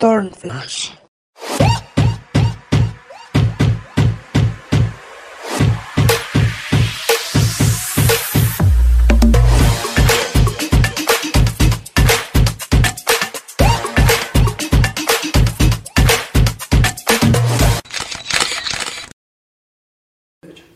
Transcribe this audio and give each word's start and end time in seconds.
Turnflash. 0.00 0.92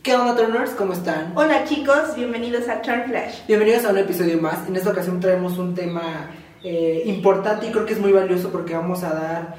¿Qué 0.03 0.15
onda, 0.15 0.37
Turners? 0.37 0.73
¿Cómo 0.73 0.93
están? 0.93 1.33
Hola 1.35 1.65
chicos, 1.65 2.15
bienvenidos 2.15 2.69
a 2.69 2.83
Turn 2.83 3.05
Flash. 3.09 3.47
Bienvenidos 3.49 3.87
a 3.87 3.91
un 3.93 3.97
episodio 3.97 4.39
más. 4.43 4.69
En 4.69 4.77
esta 4.77 4.91
ocasión 4.91 5.19
traemos 5.19 5.57
un 5.57 5.75
tema 5.75 6.29
eh, 6.65 7.03
importante 7.07 7.67
y 7.67 7.71
creo 7.71 7.85
que 7.87 7.93
es 7.93 8.01
muy 8.01 8.11
valioso 8.13 8.51
porque 8.51 8.75
vamos 8.75 9.03
a 9.05 9.13
dar, 9.15 9.55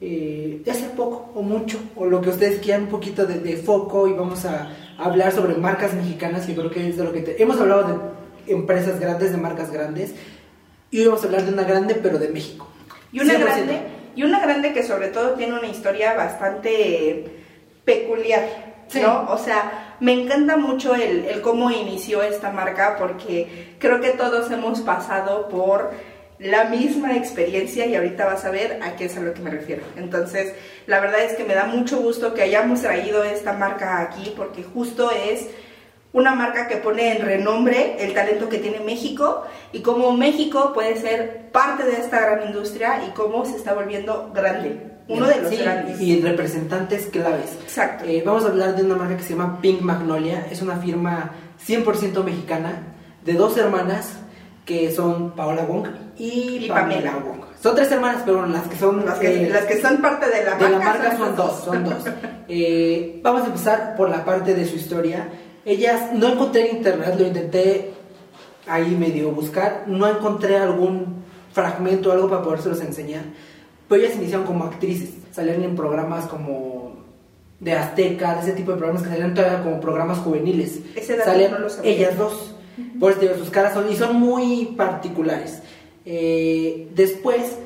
eh, 0.00 0.62
ya 0.64 0.72
sea 0.74 0.90
poco 0.92 1.32
o 1.34 1.42
mucho, 1.42 1.78
o 1.96 2.06
lo 2.06 2.20
que 2.20 2.30
ustedes 2.30 2.60
quieran, 2.60 2.84
un 2.84 2.88
poquito 2.88 3.26
de, 3.26 3.40
de 3.40 3.56
foco 3.56 4.06
y 4.08 4.12
vamos 4.12 4.44
a 4.44 4.70
hablar 4.98 5.32
sobre 5.32 5.54
marcas 5.56 5.92
mexicanas, 5.94 6.46
que 6.46 6.54
creo 6.54 6.70
que 6.70 6.88
es 6.88 6.96
de 6.96 7.04
lo 7.04 7.12
que 7.12 7.20
te- 7.22 7.42
hemos 7.42 7.60
hablado 7.60 8.14
de 8.46 8.52
empresas 8.52 9.00
grandes, 9.00 9.32
de 9.32 9.36
marcas 9.38 9.70
grandes, 9.72 10.14
y 10.90 11.00
hoy 11.00 11.06
vamos 11.06 11.22
a 11.22 11.26
hablar 11.26 11.42
de 11.42 11.52
una 11.52 11.64
grande, 11.64 11.94
pero 11.96 12.18
de 12.18 12.28
México. 12.28 12.68
Y 13.12 13.20
una 13.20 13.34
100%. 13.34 13.38
grande, 13.40 13.80
y 14.14 14.22
una 14.22 14.40
grande 14.40 14.72
que 14.72 14.82
sobre 14.84 15.08
todo 15.08 15.30
tiene 15.34 15.54
una 15.58 15.66
historia 15.66 16.14
bastante 16.14 17.24
peculiar, 17.84 18.74
Sí. 18.86 19.00
¿no? 19.00 19.26
O 19.30 19.38
sea, 19.38 19.96
me 20.00 20.12
encanta 20.12 20.58
mucho 20.58 20.94
el, 20.94 21.24
el 21.24 21.40
cómo 21.40 21.70
inició 21.70 22.22
esta 22.22 22.50
marca 22.52 22.96
porque 22.98 23.74
creo 23.78 23.98
que 24.00 24.10
todos 24.10 24.50
hemos 24.50 24.82
pasado 24.82 25.48
por 25.48 25.90
la 26.38 26.64
misma 26.64 27.16
experiencia 27.16 27.86
y 27.86 27.94
ahorita 27.94 28.26
vas 28.26 28.44
a 28.44 28.50
ver 28.50 28.80
a 28.82 28.96
qué 28.96 29.06
es 29.06 29.16
a 29.16 29.20
lo 29.20 29.34
que 29.34 29.40
me 29.42 29.50
refiero. 29.50 29.82
Entonces, 29.96 30.52
la 30.86 31.00
verdad 31.00 31.22
es 31.22 31.34
que 31.34 31.44
me 31.44 31.54
da 31.54 31.66
mucho 31.66 31.98
gusto 31.98 32.34
que 32.34 32.42
hayamos 32.42 32.82
traído 32.82 33.24
esta 33.24 33.52
marca 33.52 34.00
aquí 34.00 34.32
porque 34.36 34.62
justo 34.62 35.10
es 35.10 35.46
una 36.12 36.34
marca 36.34 36.68
que 36.68 36.76
pone 36.76 37.16
en 37.16 37.24
renombre 37.24 37.96
el 37.98 38.14
talento 38.14 38.48
que 38.48 38.58
tiene 38.58 38.80
México 38.80 39.44
y 39.72 39.80
cómo 39.80 40.12
México 40.12 40.72
puede 40.72 40.96
ser 40.96 41.50
parte 41.50 41.84
de 41.84 42.00
esta 42.00 42.20
gran 42.20 42.46
industria 42.46 43.04
y 43.06 43.10
cómo 43.10 43.44
se 43.44 43.56
está 43.56 43.74
volviendo 43.74 44.30
grande, 44.32 44.80
uno 45.08 45.26
de 45.26 45.40
los 45.40 45.50
Sí, 45.50 45.56
grandes. 45.56 46.00
Y 46.00 46.20
representantes 46.20 47.06
claves. 47.06 47.58
Exacto. 47.62 48.04
Eh, 48.06 48.22
vamos 48.24 48.44
a 48.44 48.48
hablar 48.48 48.76
de 48.76 48.84
una 48.84 48.94
marca 48.94 49.16
que 49.16 49.24
se 49.24 49.30
llama 49.30 49.60
Pink 49.60 49.80
Magnolia. 49.80 50.46
Es 50.50 50.62
una 50.62 50.76
firma 50.76 51.32
100% 51.66 52.22
mexicana 52.22 52.94
de 53.24 53.32
dos 53.32 53.56
hermanas 53.56 54.18
que 54.64 54.92
son 54.92 55.32
Paola 55.32 55.64
Wong 55.64 55.88
y, 56.18 56.64
Y 56.64 56.68
Pamela. 56.68 57.12
Pamela. 57.12 57.24
Wong. 57.24 57.44
Son 57.60 57.74
tres 57.74 57.90
hermanas, 57.90 58.22
pero 58.24 58.38
bueno, 58.38 58.52
las 58.52 58.68
que 58.68 58.76
son 58.76 59.04
las, 59.06 59.18
que, 59.18 59.46
eh, 59.46 59.48
las 59.48 59.64
que 59.64 59.80
son 59.80 60.02
parte 60.02 60.28
de 60.28 60.44
la 60.44 60.56
de 60.56 60.68
la 60.68 60.78
marca, 60.78 60.84
marca 60.84 61.16
son 61.16 61.24
esas 61.24 61.36
dos, 61.36 61.64
son 61.64 61.84
dos. 61.84 62.04
Eh, 62.46 63.20
vamos 63.22 63.44
a 63.44 63.46
empezar 63.46 63.96
por 63.96 64.10
la 64.10 64.22
parte 64.22 64.54
de 64.54 64.66
su 64.66 64.76
historia. 64.76 65.30
Ellas, 65.64 66.12
no 66.12 66.28
encontré 66.28 66.68
en 66.68 66.76
internet, 66.76 67.14
lo 67.18 67.26
intenté 67.26 67.94
ahí 68.66 68.94
medio 68.94 69.30
buscar, 69.30 69.84
no 69.86 70.06
encontré 70.06 70.58
algún 70.58 71.24
fragmento 71.52 72.10
o 72.10 72.12
algo 72.12 72.28
para 72.28 72.42
podérselos 72.42 72.82
enseñar, 72.82 73.22
pero 73.88 74.02
ellas 74.02 74.16
iniciaron 74.16 74.46
como 74.46 74.64
actrices, 74.64 75.10
salían 75.32 75.62
en 75.62 75.74
programas 75.74 76.26
como 76.26 76.96
de 77.60 77.72
Azteca, 77.72 78.34
de 78.34 78.40
ese 78.42 78.52
tipo 78.52 78.72
de 78.72 78.76
programas 78.76 79.04
que 79.04 79.08
salían 79.08 79.32
todavía 79.32 79.62
como 79.62 79.80
programas 79.80 80.18
juveniles. 80.18 80.80
Ese 80.94 81.18
salían 81.22 81.52
no 81.52 81.66
ellas 81.82 82.18
dos, 82.18 82.54
por 83.00 83.12
eso 83.12 83.38
sus 83.38 83.50
caras 83.50 83.72
son, 83.72 83.90
y 83.90 83.96
son 83.96 84.16
muy 84.16 84.74
particulares. 84.76 85.62
Eh, 86.06 86.88
después, 86.94 87.58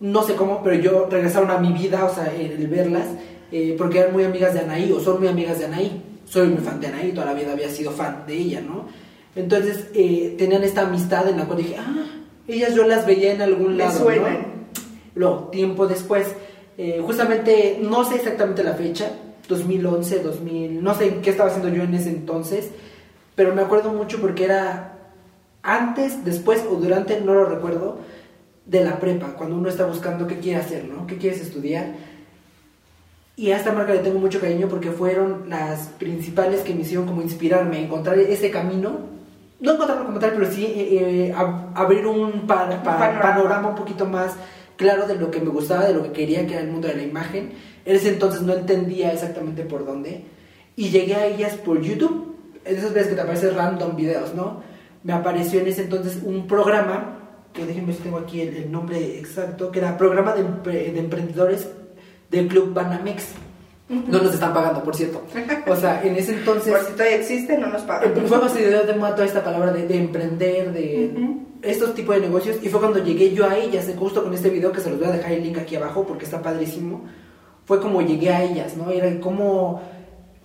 no 0.00 0.22
sé 0.22 0.34
cómo, 0.34 0.62
pero 0.62 0.76
yo 0.76 1.08
regresaron 1.10 1.50
a 1.50 1.58
mi 1.58 1.72
vida, 1.72 2.04
o 2.04 2.14
sea, 2.14 2.32
el 2.34 2.66
verlas, 2.68 3.06
eh, 3.52 3.74
porque 3.78 4.00
eran 4.00 4.12
muy 4.12 4.24
amigas 4.24 4.54
de 4.54 4.60
Anaí, 4.60 4.92
o 4.92 5.00
son 5.00 5.18
muy 5.20 5.28
amigas 5.28 5.58
de 5.58 5.66
Anaí. 5.66 6.02
Soy 6.24 6.48
muy 6.48 6.62
fan 6.62 6.80
de 6.80 6.86
Anaí, 6.88 7.12
toda 7.12 7.26
la 7.26 7.34
vida 7.34 7.52
había 7.52 7.68
sido 7.68 7.90
fan 7.90 8.24
de 8.26 8.36
ella, 8.36 8.60
¿no? 8.60 8.86
Entonces, 9.34 9.88
eh, 9.94 10.34
tenían 10.38 10.62
esta 10.62 10.82
amistad 10.82 11.28
en 11.28 11.38
la 11.38 11.46
cual 11.46 11.58
dije, 11.58 11.76
ah, 11.78 12.06
ellas 12.46 12.74
yo 12.74 12.84
las 12.84 13.06
veía 13.06 13.32
en 13.32 13.42
algún 13.42 13.72
Me 13.72 13.84
lado, 13.84 14.04
suenan. 14.04 14.32
¿no? 14.34 14.60
Luego, 15.14 15.48
tiempo 15.50 15.86
después, 15.86 16.28
justamente, 17.02 17.78
no 17.82 18.04
sé 18.04 18.14
exactamente 18.14 18.62
la 18.62 18.72
fecha, 18.72 19.10
2011, 19.48 20.20
2000, 20.20 20.82
no 20.82 20.94
sé 20.94 21.16
qué 21.22 21.30
estaba 21.30 21.50
haciendo 21.50 21.68
yo 21.68 21.82
en 21.82 21.94
ese 21.94 22.08
entonces, 22.08 22.70
pero 23.34 23.54
me 23.54 23.60
acuerdo 23.60 23.92
mucho 23.92 24.20
porque 24.20 24.44
era 24.44 24.99
antes, 25.62 26.24
después 26.24 26.64
o 26.70 26.76
durante, 26.76 27.20
no 27.20 27.34
lo 27.34 27.44
recuerdo, 27.46 27.98
de 28.66 28.84
la 28.84 28.98
prepa, 29.00 29.34
cuando 29.36 29.56
uno 29.56 29.68
está 29.68 29.84
buscando 29.86 30.26
qué 30.26 30.38
quiere 30.38 30.60
hacer, 30.60 30.84
¿no? 30.84 31.06
¿Qué 31.06 31.16
quieres 31.18 31.40
estudiar? 31.40 31.86
Y 33.36 33.50
a 33.52 33.56
esta 33.56 33.72
marca 33.72 33.94
le 33.94 34.00
tengo 34.00 34.18
mucho 34.18 34.40
cariño 34.40 34.68
porque 34.68 34.90
fueron 34.90 35.48
las 35.48 35.88
principales 35.98 36.60
que 36.60 36.74
me 36.74 36.82
hicieron 36.82 37.06
como 37.06 37.22
inspirarme 37.22 37.78
a 37.78 37.80
encontrar 37.80 38.18
ese 38.18 38.50
camino. 38.50 38.98
No 39.60 39.72
encontrarlo 39.74 40.06
como 40.06 40.18
tal, 40.18 40.32
pero 40.32 40.50
sí 40.50 40.64
eh, 40.66 41.28
eh, 41.28 41.34
ab- 41.34 41.70
abrir 41.74 42.06
un 42.06 42.46
pa- 42.46 42.68
pa- 42.68 42.82
panorama. 42.98 43.20
panorama 43.22 43.68
un 43.70 43.74
poquito 43.76 44.06
más 44.06 44.32
claro 44.76 45.06
de 45.06 45.14
lo 45.16 45.30
que 45.30 45.40
me 45.40 45.48
gustaba, 45.50 45.84
de 45.86 45.94
lo 45.94 46.02
que 46.02 46.12
quería, 46.12 46.46
que 46.46 46.54
era 46.54 46.62
el 46.62 46.70
mundo 46.70 46.88
de 46.88 46.94
la 46.96 47.02
imagen. 47.02 47.52
En 47.84 47.96
ese 47.96 48.10
entonces 48.10 48.42
no 48.42 48.52
entendía 48.54 49.12
exactamente 49.12 49.62
por 49.64 49.84
dónde. 49.86 50.24
Y 50.76 50.90
llegué 50.90 51.14
a 51.14 51.26
ellas 51.26 51.54
por 51.54 51.80
YouTube. 51.80 52.36
En 52.64 52.76
esas 52.76 52.92
veces 52.92 53.08
que 53.10 53.14
te 53.16 53.20
aparecen 53.22 53.54
random 53.54 53.96
videos, 53.96 54.34
¿no? 54.34 54.62
Me 55.02 55.12
apareció 55.12 55.60
en 55.60 55.66
ese 55.68 55.82
entonces 55.84 56.20
un 56.24 56.46
programa, 56.46 57.18
que 57.52 57.64
déjenme 57.64 57.88
ver 57.88 57.96
si 57.96 58.02
tengo 58.02 58.18
aquí 58.18 58.40
el, 58.42 58.56
el 58.56 58.70
nombre 58.72 59.18
exacto, 59.18 59.70
que 59.70 59.78
era 59.78 59.96
Programa 59.96 60.34
de, 60.34 60.42
Empre- 60.44 60.92
de 60.92 60.98
Emprendedores 61.00 61.68
del 62.30 62.48
Club 62.48 62.74
Banamex. 62.74 63.24
No 63.88 64.22
nos 64.22 64.32
están 64.34 64.54
pagando, 64.54 64.84
por 64.84 64.94
cierto. 64.94 65.24
O 65.66 65.74
sea, 65.74 66.00
en 66.04 66.14
ese 66.14 66.34
entonces... 66.34 66.72
Por 66.72 66.84
si 66.86 66.92
todavía 66.92 67.16
existe, 67.16 67.58
no 67.58 67.66
nos 67.66 67.82
pagan. 67.82 68.12
Fue 68.26 68.38
más 68.38 68.54
idea 68.56 68.82
de 68.84 68.94
moda 68.94 69.16
toda 69.16 69.26
esta 69.26 69.42
palabra 69.42 69.72
de, 69.72 69.84
de 69.88 69.96
emprender, 69.98 70.72
de 70.72 71.12
Ujú. 71.12 71.42
estos 71.62 71.92
tipos 71.94 72.14
de 72.14 72.20
negocios. 72.20 72.58
Y 72.62 72.68
fue 72.68 72.78
cuando 72.78 73.02
llegué 73.02 73.32
yo 73.34 73.48
a 73.48 73.56
ellas, 73.56 73.90
justo 73.98 74.22
con 74.22 74.32
este 74.32 74.48
video 74.48 74.70
que 74.70 74.80
se 74.80 74.90
los 74.90 75.00
voy 75.00 75.08
a 75.08 75.12
dejar 75.12 75.32
el 75.32 75.42
link 75.42 75.58
aquí 75.58 75.74
abajo 75.74 76.06
porque 76.06 76.24
está 76.24 76.40
padrísimo. 76.40 77.06
Fue 77.64 77.80
como 77.80 78.00
llegué 78.00 78.30
a 78.30 78.44
ellas, 78.44 78.76
¿no? 78.76 78.90
Era 78.90 79.18
cómo 79.18 79.82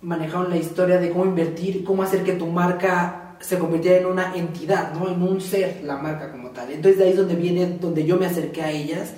manejaron 0.02 0.50
la 0.50 0.58
historia 0.58 0.98
de 0.98 1.12
cómo 1.12 1.26
invertir, 1.26 1.84
cómo 1.84 2.02
hacer 2.02 2.24
que 2.24 2.34
tu 2.34 2.48
marca 2.48 3.25
se 3.40 3.58
convirtiera 3.58 3.98
en 3.98 4.06
una 4.06 4.36
entidad, 4.36 4.94
¿no? 4.94 5.10
En 5.10 5.22
un 5.22 5.42
ser, 5.42 5.82
la 5.84 5.98
marca 5.98 6.32
como 6.32 6.50
tal. 6.50 6.72
Entonces 6.72 6.98
de 6.98 7.06
ahí 7.06 7.12
es 7.12 7.18
donde 7.18 7.36
viene, 7.36 7.78
donde 7.80 8.06
yo 8.06 8.18
me 8.18 8.26
acerqué 8.26 8.62
a 8.62 8.72
ellas. 8.72 9.14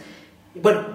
Bueno, 0.55 0.85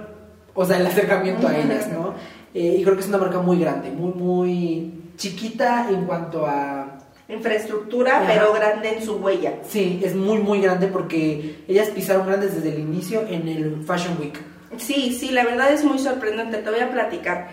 o 0.55 0.65
sea, 0.65 0.79
el 0.79 0.87
acercamiento 0.87 1.49
a 1.49 1.57
ellas, 1.57 1.89
¿no? 1.89 2.15
Eh, 2.55 2.77
y 2.79 2.83
creo 2.83 2.95
que 2.95 3.03
es 3.03 3.09
una 3.09 3.19
marca 3.19 3.41
muy 3.41 3.59
grande, 3.59 3.91
muy, 3.91 4.13
muy 4.13 4.93
chiquita 5.17 5.89
en 5.89 6.05
cuanto 6.05 6.47
a 6.47 6.99
Infraestructura, 7.29 8.19
Ajá. 8.19 8.27
pero 8.27 8.53
grande 8.53 8.97
en 8.97 9.03
su 9.03 9.15
huella. 9.17 9.55
Sí, 9.67 10.01
es 10.05 10.15
muy 10.15 10.39
muy 10.39 10.61
grande 10.61 10.89
porque 10.89 11.65
ellas 11.67 11.89
pisaron 11.89 12.27
grandes 12.27 12.55
desde 12.55 12.75
el 12.75 12.81
inicio 12.81 13.23
en 13.27 13.49
el 13.49 13.83
Fashion 13.85 14.19
Week. 14.21 14.39
Sí, 14.77 15.17
sí, 15.19 15.31
la 15.31 15.45
verdad 15.45 15.73
es 15.73 15.85
muy 15.85 15.99
sorprendente, 15.99 16.59
te 16.59 16.71
voy 16.71 16.81
a 16.81 16.91
platicar. 16.91 17.49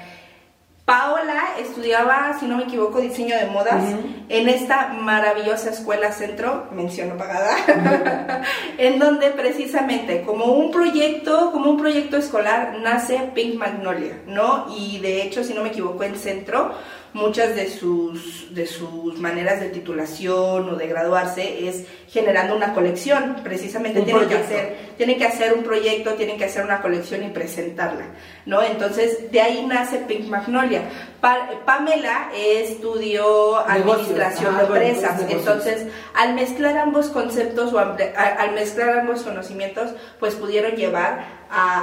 Paola 0.90 1.50
estudiaba, 1.60 2.36
si 2.40 2.48
no 2.48 2.58
me 2.58 2.64
equivoco, 2.64 3.00
diseño 3.00 3.38
de 3.38 3.46
modas 3.46 3.84
en 4.28 4.50
esta 4.50 4.88
maravillosa 4.88 5.70
escuela 5.70 6.12
centro, 6.12 6.68
menciono 6.72 7.16
pagada, 7.16 8.44
en 8.80 8.98
donde 8.98 9.30
precisamente 9.30 10.24
como 10.24 10.46
un 10.46 10.72
proyecto, 10.72 11.52
como 11.52 11.70
un 11.70 11.78
proyecto 11.78 12.18
escolar 12.18 12.80
nace 12.82 13.30
Pink 13.36 13.54
Magnolia, 13.54 14.24
¿no? 14.26 14.66
Y 14.76 14.98
de 14.98 15.22
hecho, 15.22 15.44
si 15.44 15.54
no 15.54 15.62
me 15.62 15.70
equivoco, 15.70 16.02
en 16.02 16.16
centro 16.16 16.72
muchas 17.14 17.56
de 17.56 17.70
sus 17.70 18.54
de 18.54 18.66
sus 18.66 19.18
maneras 19.20 19.60
de 19.60 19.70
titulación 19.70 20.70
o 20.70 20.76
de 20.76 20.88
graduarse 20.88 21.68
es 21.68 21.86
generando 22.08 22.56
una 22.56 22.74
colección, 22.74 23.38
precisamente 23.44 24.00
Un 24.00 24.06
tienen 24.06 24.28
que 24.28 24.36
hacer 24.36 24.78
tienen 24.98 25.18
que 25.18 25.26
hacer 25.26 25.54
un 25.54 25.64
proyecto, 25.64 26.14
tienen 26.16 26.38
que 26.38 26.46
hacer 26.46 26.64
una 26.64 26.82
colección 26.82 27.24
y 27.24 27.30
presentarla, 27.30 28.08
¿no? 28.46 28.62
Entonces, 28.62 29.32
de 29.32 29.42
ahí 29.42 29.66
nace 29.66 30.00
Pink 30.00 30.28
Magnolia. 30.28 30.84
Pa- 31.22 31.50
Pamela 31.66 32.30
estudió 32.34 33.58
administración 33.58 34.58
de 34.58 34.64
empresas, 34.64 35.22
entonces, 35.30 35.88
al 36.16 36.34
mezclar 36.34 36.78
ambos 36.78 37.10
conceptos 37.10 37.74
o 37.74 37.80
al 37.80 38.52
mezclar 38.56 39.00
ambos 39.00 39.24
conocimientos, 39.24 39.92
pues 40.20 40.36
pudieron 40.36 40.72
llevar 40.74 41.26
a, 41.52 41.80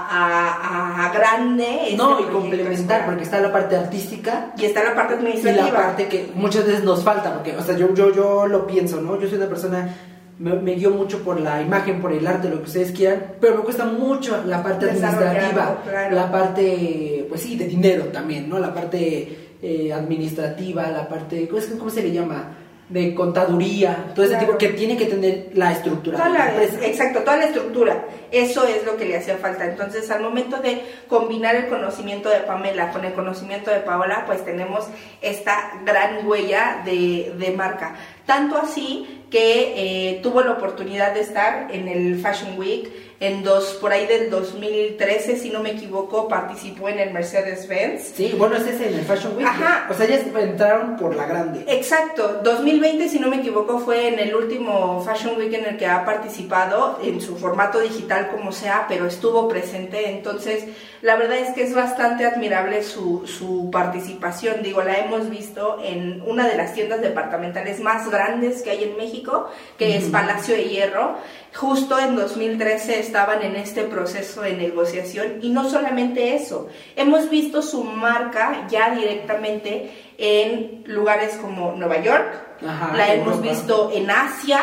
a- 1.02 1.06
a 1.06 1.12
grande 1.12 1.84
este 1.84 1.96
no, 1.96 2.20
y 2.20 2.24
complementar, 2.24 3.04
porque 3.04 3.24
está 3.24 3.40
la 3.40 3.52
parte 3.52 3.76
artística 3.76 4.52
Y 4.56 4.64
está 4.64 4.82
la 4.84 4.94
parte 4.94 5.14
y 5.14 5.16
administrativa. 5.18 5.66
la 5.66 5.72
parte 5.74 6.08
que 6.08 6.30
muchas 6.34 6.64
veces 6.66 6.84
nos 6.84 7.04
falta, 7.04 7.34
porque, 7.34 7.56
o 7.56 7.62
sea, 7.62 7.76
yo, 7.76 7.92
yo, 7.94 8.12
yo 8.14 8.46
lo 8.46 8.66
pienso, 8.66 9.00
¿no? 9.00 9.20
Yo 9.20 9.28
soy 9.28 9.38
una 9.38 9.48
persona, 9.48 9.94
me, 10.38 10.54
me 10.54 10.72
guío 10.74 10.90
mucho 10.90 11.22
por 11.22 11.40
la 11.40 11.62
imagen, 11.62 12.00
por 12.00 12.12
el 12.12 12.26
arte, 12.26 12.48
lo 12.48 12.58
que 12.58 12.64
ustedes 12.66 12.92
quieran, 12.92 13.34
pero 13.40 13.56
me 13.56 13.62
cuesta 13.62 13.84
mucho 13.86 14.42
la 14.46 14.62
parte 14.62 14.90
administrativa, 14.90 15.82
claro. 15.88 16.14
la 16.14 16.30
parte, 16.30 17.26
pues 17.28 17.40
sí, 17.40 17.56
de 17.56 17.66
dinero 17.66 18.04
también, 18.06 18.48
¿no? 18.48 18.58
La 18.58 18.74
parte 18.74 19.38
eh, 19.62 19.92
administrativa, 19.92 20.88
la 20.90 21.08
parte, 21.08 21.46
¿cómo, 21.48 21.58
es 21.58 21.66
que- 21.66 21.78
cómo 21.78 21.90
se 21.90 22.02
le 22.02 22.12
llama? 22.12 22.56
De 22.88 23.14
contaduría, 23.14 24.12
todo 24.14 24.24
ese 24.24 24.34
Claro. 24.34 24.46
tipo 24.46 24.58
que 24.58 24.68
tiene 24.68 24.96
que 24.96 25.06
tener 25.06 25.48
la 25.54 25.72
estructura. 25.72 26.18
Toda 26.18 26.28
la 26.28 26.62
exacto, 26.64 27.20
toda 27.20 27.36
la 27.36 27.46
estructura. 27.46 28.04
Eso 28.30 28.64
es 28.66 28.84
lo 28.84 28.96
que 28.96 29.04
le 29.06 29.16
hacía 29.16 29.36
falta. 29.38 29.64
Entonces, 29.64 30.08
al 30.10 30.22
momento 30.22 30.58
de 30.58 30.82
combinar 31.08 31.56
el 31.56 31.66
conocimiento 31.66 32.28
de 32.28 32.38
Pamela 32.40 32.90
con 32.92 33.04
el 33.04 33.12
conocimiento 33.12 33.70
de 33.70 33.80
Paola, 33.80 34.24
pues 34.26 34.44
tenemos 34.44 34.86
esta 35.20 35.72
gran 35.84 36.26
huella 36.26 36.82
de, 36.84 37.32
de 37.38 37.50
marca. 37.52 37.96
Tanto 38.24 38.56
así 38.56 39.24
que 39.30 39.72
eh, 40.10 40.20
tuvo 40.22 40.42
la 40.42 40.52
oportunidad 40.52 41.12
de 41.14 41.20
estar 41.20 41.68
en 41.74 41.88
el 41.88 42.20
Fashion 42.20 42.56
Week 42.58 42.90
en 43.20 43.42
dos, 43.42 43.78
por 43.80 43.92
ahí 43.92 44.06
del 44.06 44.30
2013, 44.30 45.38
si 45.38 45.50
no 45.50 45.60
me 45.60 45.70
equivoco, 45.70 46.28
participó 46.28 46.88
en 46.88 46.98
el 46.98 47.12
Mercedes-Benz. 47.12 48.12
Sí, 48.14 48.34
bueno, 48.36 48.56
ese 48.56 48.74
es 48.74 48.80
en 48.80 48.94
el 48.94 49.04
Fashion 49.04 49.36
Week. 49.36 49.46
Ajá. 49.46 49.86
O 49.90 49.94
sea, 49.94 50.06
ellas 50.06 50.22
entraron 50.38 50.96
por 50.96 51.14
la 51.14 51.26
grande. 51.26 51.64
Exacto, 51.66 52.40
2020 52.42 53.08
si 53.08 53.18
no 53.18 53.28
me 53.28 53.36
equivoco 53.36 53.78
fue 53.78 54.08
en 54.08 54.18
el 54.18 54.34
último 54.34 55.02
Fashion 55.02 55.36
Week 55.38 55.52
en 55.54 55.64
el 55.64 55.76
que 55.76 55.86
ha 55.86 56.04
participado 56.04 56.98
en 57.02 57.20
su 57.20 57.36
formato 57.36 57.80
digital 57.80 58.28
como 58.30 58.52
sea, 58.52 58.86
pero 58.88 59.06
estuvo 59.06 59.48
presente, 59.48 60.10
entonces 60.10 60.64
la 61.02 61.16
verdad 61.16 61.38
es 61.38 61.54
que 61.54 61.62
es 61.62 61.74
bastante 61.74 62.24
admirable 62.26 62.82
su, 62.82 63.26
su 63.26 63.70
participación, 63.70 64.62
digo, 64.62 64.82
la 64.82 64.98
hemos 64.98 65.28
visto 65.30 65.78
en 65.82 66.22
una 66.26 66.48
de 66.48 66.56
las 66.56 66.74
tiendas 66.74 67.00
departamentales 67.00 67.80
más 67.80 68.10
grandes 68.10 68.62
que 68.62 68.70
hay 68.70 68.84
en 68.84 68.96
México, 68.96 69.50
que 69.78 69.96
es. 69.96 70.04
Palacio 70.06 70.54
de 70.54 70.64
Hierro, 70.64 71.16
justo 71.54 71.98
en 71.98 72.16
2013 72.16 73.00
estaban 73.00 73.42
en 73.42 73.56
este 73.56 73.82
proceso 73.82 74.42
de 74.42 74.52
negociación. 74.52 75.38
Y 75.42 75.50
no 75.50 75.68
solamente 75.68 76.34
eso, 76.34 76.68
hemos 76.96 77.28
visto 77.30 77.62
su 77.62 77.84
marca 77.84 78.66
ya 78.68 78.94
directamente 78.94 79.90
en 80.18 80.84
lugares 80.86 81.36
como 81.36 81.72
Nueva 81.72 82.00
York, 82.00 82.26
Ajá, 82.66 82.96
la 82.96 83.12
hemos 83.12 83.36
Europa. 83.36 83.50
visto 83.50 83.90
en 83.92 84.10
Asia 84.10 84.60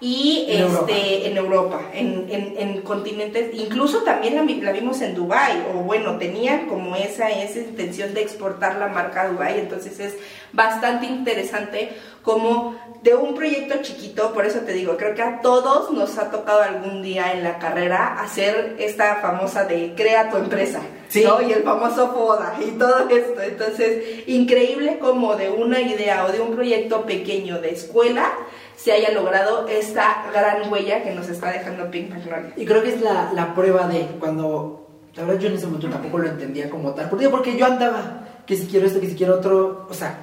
y 0.00 0.46
En 0.48 0.60
Europa. 0.62 0.86
este 0.92 1.26
en 1.28 1.36
Europa, 1.36 1.80
en, 1.92 2.26
en- 2.30 2.54
en 2.58 2.80
continentes, 2.82 3.54
incluso 3.54 4.02
también 4.02 4.34
la, 4.34 4.42
la 4.42 4.72
vimos 4.72 5.00
en 5.02 5.14
Dubai 5.14 5.62
o 5.74 5.78
bueno, 5.80 6.16
tenían 6.16 6.66
como 6.66 6.96
esa, 6.96 7.28
esa 7.30 7.58
intención 7.58 8.14
de 8.14 8.22
exportar 8.22 8.76
la 8.76 8.88
marca 8.88 9.22
a 9.22 9.28
Dubai, 9.28 9.60
entonces 9.60 10.00
es 10.00 10.14
bastante 10.52 11.06
interesante 11.06 11.90
como 12.22 12.74
de 13.02 13.14
un 13.14 13.34
proyecto 13.34 13.76
chiquito, 13.82 14.32
por 14.32 14.44
eso 14.46 14.60
te 14.60 14.72
digo, 14.72 14.96
creo 14.96 15.14
que 15.14 15.22
a 15.22 15.40
todos 15.40 15.90
nos 15.90 16.16
ha 16.18 16.30
tocado 16.30 16.62
algún 16.62 17.02
día 17.02 17.32
en 17.32 17.44
la 17.44 17.58
carrera 17.58 18.20
hacer 18.20 18.76
esta 18.78 19.16
famosa 19.16 19.64
de 19.64 19.94
crea 19.96 20.30
tu 20.30 20.36
empresa, 20.38 20.80
Sí. 21.10 21.24
¿no? 21.24 21.42
Y 21.42 21.52
el 21.52 21.64
famoso 21.64 22.12
FODA 22.12 22.56
y 22.64 22.70
todo 22.78 23.08
esto. 23.08 23.42
Entonces, 23.42 24.28
increíble 24.28 24.98
como 25.00 25.34
de 25.34 25.50
una 25.50 25.80
idea 25.80 26.24
o 26.24 26.32
de 26.32 26.40
un 26.40 26.54
proyecto 26.54 27.04
pequeño 27.04 27.60
de 27.60 27.70
escuela 27.70 28.32
se 28.76 28.92
haya 28.92 29.10
logrado 29.10 29.66
esta 29.68 30.30
gran 30.32 30.72
huella 30.72 31.02
que 31.02 31.10
nos 31.10 31.28
está 31.28 31.50
dejando 31.50 31.90
Pink 31.90 32.10
Magnolia. 32.10 32.52
Y 32.56 32.64
creo 32.64 32.82
que 32.82 32.94
es 32.94 33.00
la, 33.00 33.32
la 33.34 33.54
prueba 33.54 33.86
de 33.88 34.06
cuando. 34.18 34.86
La 35.16 35.24
verdad, 35.24 35.40
yo 35.40 35.48
en 35.48 35.56
ese 35.56 35.66
momento 35.66 35.90
tampoco 35.90 36.18
lo 36.18 36.28
entendía 36.28 36.70
como 36.70 36.94
tal. 36.94 37.10
¿Por 37.10 37.18
qué? 37.18 37.28
Porque 37.28 37.56
yo 37.56 37.66
andaba, 37.66 38.28
que 38.46 38.56
si 38.56 38.66
quiero 38.68 38.86
esto, 38.86 39.00
que 39.00 39.08
si 39.08 39.16
quiero 39.16 39.34
otro. 39.34 39.88
O 39.90 39.94
sea, 39.94 40.18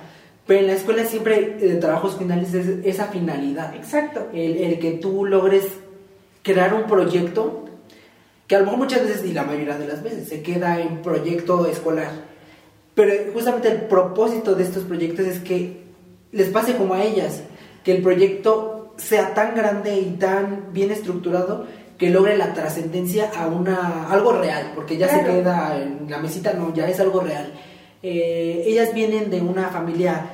pero 0.48 0.62
en 0.62 0.68
la 0.68 0.74
escuela 0.74 1.04
siempre 1.04 1.58
eh, 1.60 1.68
de 1.68 1.76
trabajos 1.76 2.16
finales 2.16 2.54
es 2.54 2.86
esa 2.86 3.08
finalidad. 3.08 3.76
Exacto. 3.76 4.28
El, 4.34 4.58
el 4.58 4.80
que 4.80 4.92
tú 4.92 5.26
logres 5.26 5.66
crear 6.42 6.74
un 6.74 6.84
proyecto 6.84 7.67
que 8.48 8.56
a 8.56 8.60
lo 8.60 8.66
mejor 8.66 8.80
muchas 8.80 9.04
veces, 9.04 9.26
y 9.26 9.34
la 9.34 9.44
mayoría 9.44 9.78
de 9.78 9.88
las 9.88 10.02
veces, 10.02 10.28
se 10.28 10.42
queda 10.42 10.80
en 10.80 11.02
proyecto 11.02 11.66
escolar. 11.66 12.12
Pero 12.96 13.14
justamente 13.34 13.68
el 13.68 13.82
propósito 13.82 14.56
de 14.56 14.64
estos 14.64 14.84
proyectos 14.84 15.28
es 15.28 15.40
que 15.40 15.84
les 16.32 16.50
pase 16.50 16.76
como 16.76 16.94
a 16.94 17.04
ellas, 17.04 17.42
que 17.84 17.96
el 17.96 18.02
proyecto 18.02 18.94
sea 18.98 19.34
tan 19.34 19.56
grande 19.56 20.00
y 20.00 20.18
tan 20.18 20.74
bien 20.74 20.92
estructurado 20.92 21.66
que 21.98 22.10
logre 22.10 22.38
la 22.38 22.54
trascendencia 22.54 23.32
a 23.36 23.48
una 23.48 24.10
algo 24.10 24.34
real, 24.34 24.72
porque 24.76 24.98
ya 24.98 25.08
se 25.08 25.24
queda 25.24 25.82
en 25.82 26.10
la 26.10 26.20
mesita, 26.20 26.54
no, 26.54 26.74
ya 26.74 26.88
es 26.88 27.00
algo 27.00 27.20
real. 27.20 27.54
Eh, 28.04 28.64
ellas 28.66 28.94
vienen 28.94 29.30
de 29.30 29.42
una 29.42 29.70
familia 29.70 30.30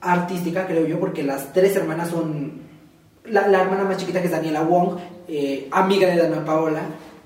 artística, 0.00 0.66
creo 0.66 0.86
yo, 0.86 0.98
porque 0.98 1.22
las 1.22 1.52
tres 1.52 1.76
hermanas 1.76 2.10
son 2.10 2.64
la, 3.26 3.46
la 3.48 3.62
hermana 3.62 3.84
más 3.84 3.96
chiquita 3.96 4.20
que 4.20 4.26
es 4.26 4.32
Daniela 4.32 4.62
Wong, 4.62 4.98
eh, 5.28 5.68
amiga 5.70 6.08
de 6.08 6.16
Dana 6.16 6.44
Paola, 6.44 6.82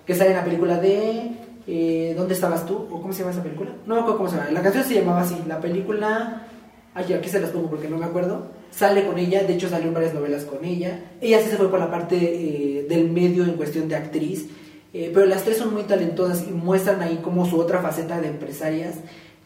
que 0.08 0.14
sale 0.14 0.30
en 0.30 0.36
la 0.36 0.44
película 0.44 0.80
de 0.80 1.32
eh, 1.66 2.14
¿Dónde 2.16 2.32
estabas 2.32 2.64
tú? 2.64 2.76
¿O 2.90 3.02
cómo 3.02 3.12
se 3.12 3.18
llama 3.18 3.32
esa 3.32 3.42
película? 3.42 3.72
No 3.84 3.94
me 3.94 4.00
acuerdo 4.00 4.16
cómo 4.16 4.30
se 4.30 4.36
llama. 4.36 4.50
La 4.52 4.62
canción 4.62 4.84
se 4.84 4.94
llamaba 4.94 5.20
así. 5.20 5.36
La 5.46 5.60
película. 5.60 6.46
Ay, 6.94 7.12
aquí 7.12 7.28
se 7.28 7.38
las 7.38 7.50
pongo 7.50 7.68
porque 7.68 7.88
no 7.88 7.98
me 7.98 8.06
acuerdo. 8.06 8.46
Sale 8.70 9.06
con 9.06 9.18
ella, 9.18 9.42
de 9.42 9.52
hecho 9.52 9.68
salió 9.68 9.88
en 9.88 9.92
varias 9.92 10.14
novelas 10.14 10.46
con 10.46 10.64
ella. 10.64 10.98
Ella 11.20 11.40
sí 11.42 11.50
se 11.50 11.58
fue 11.58 11.70
por 11.70 11.78
la 11.78 11.90
parte 11.90 12.16
eh, 12.16 12.86
del 12.88 13.10
medio 13.10 13.44
en 13.44 13.52
cuestión 13.52 13.86
de 13.86 13.96
actriz. 13.96 14.46
eh, 14.94 15.10
pero 15.12 15.26
las 15.26 15.42
tres 15.42 15.58
son 15.58 15.74
muy 15.74 15.82
talentosas 15.82 16.42
y 16.48 16.52
muestran 16.52 17.02
ahí 17.02 17.20
como 17.22 17.44
su 17.44 17.60
otra 17.60 17.82
faceta 17.82 18.18
de 18.18 18.28
empresarias, 18.28 18.94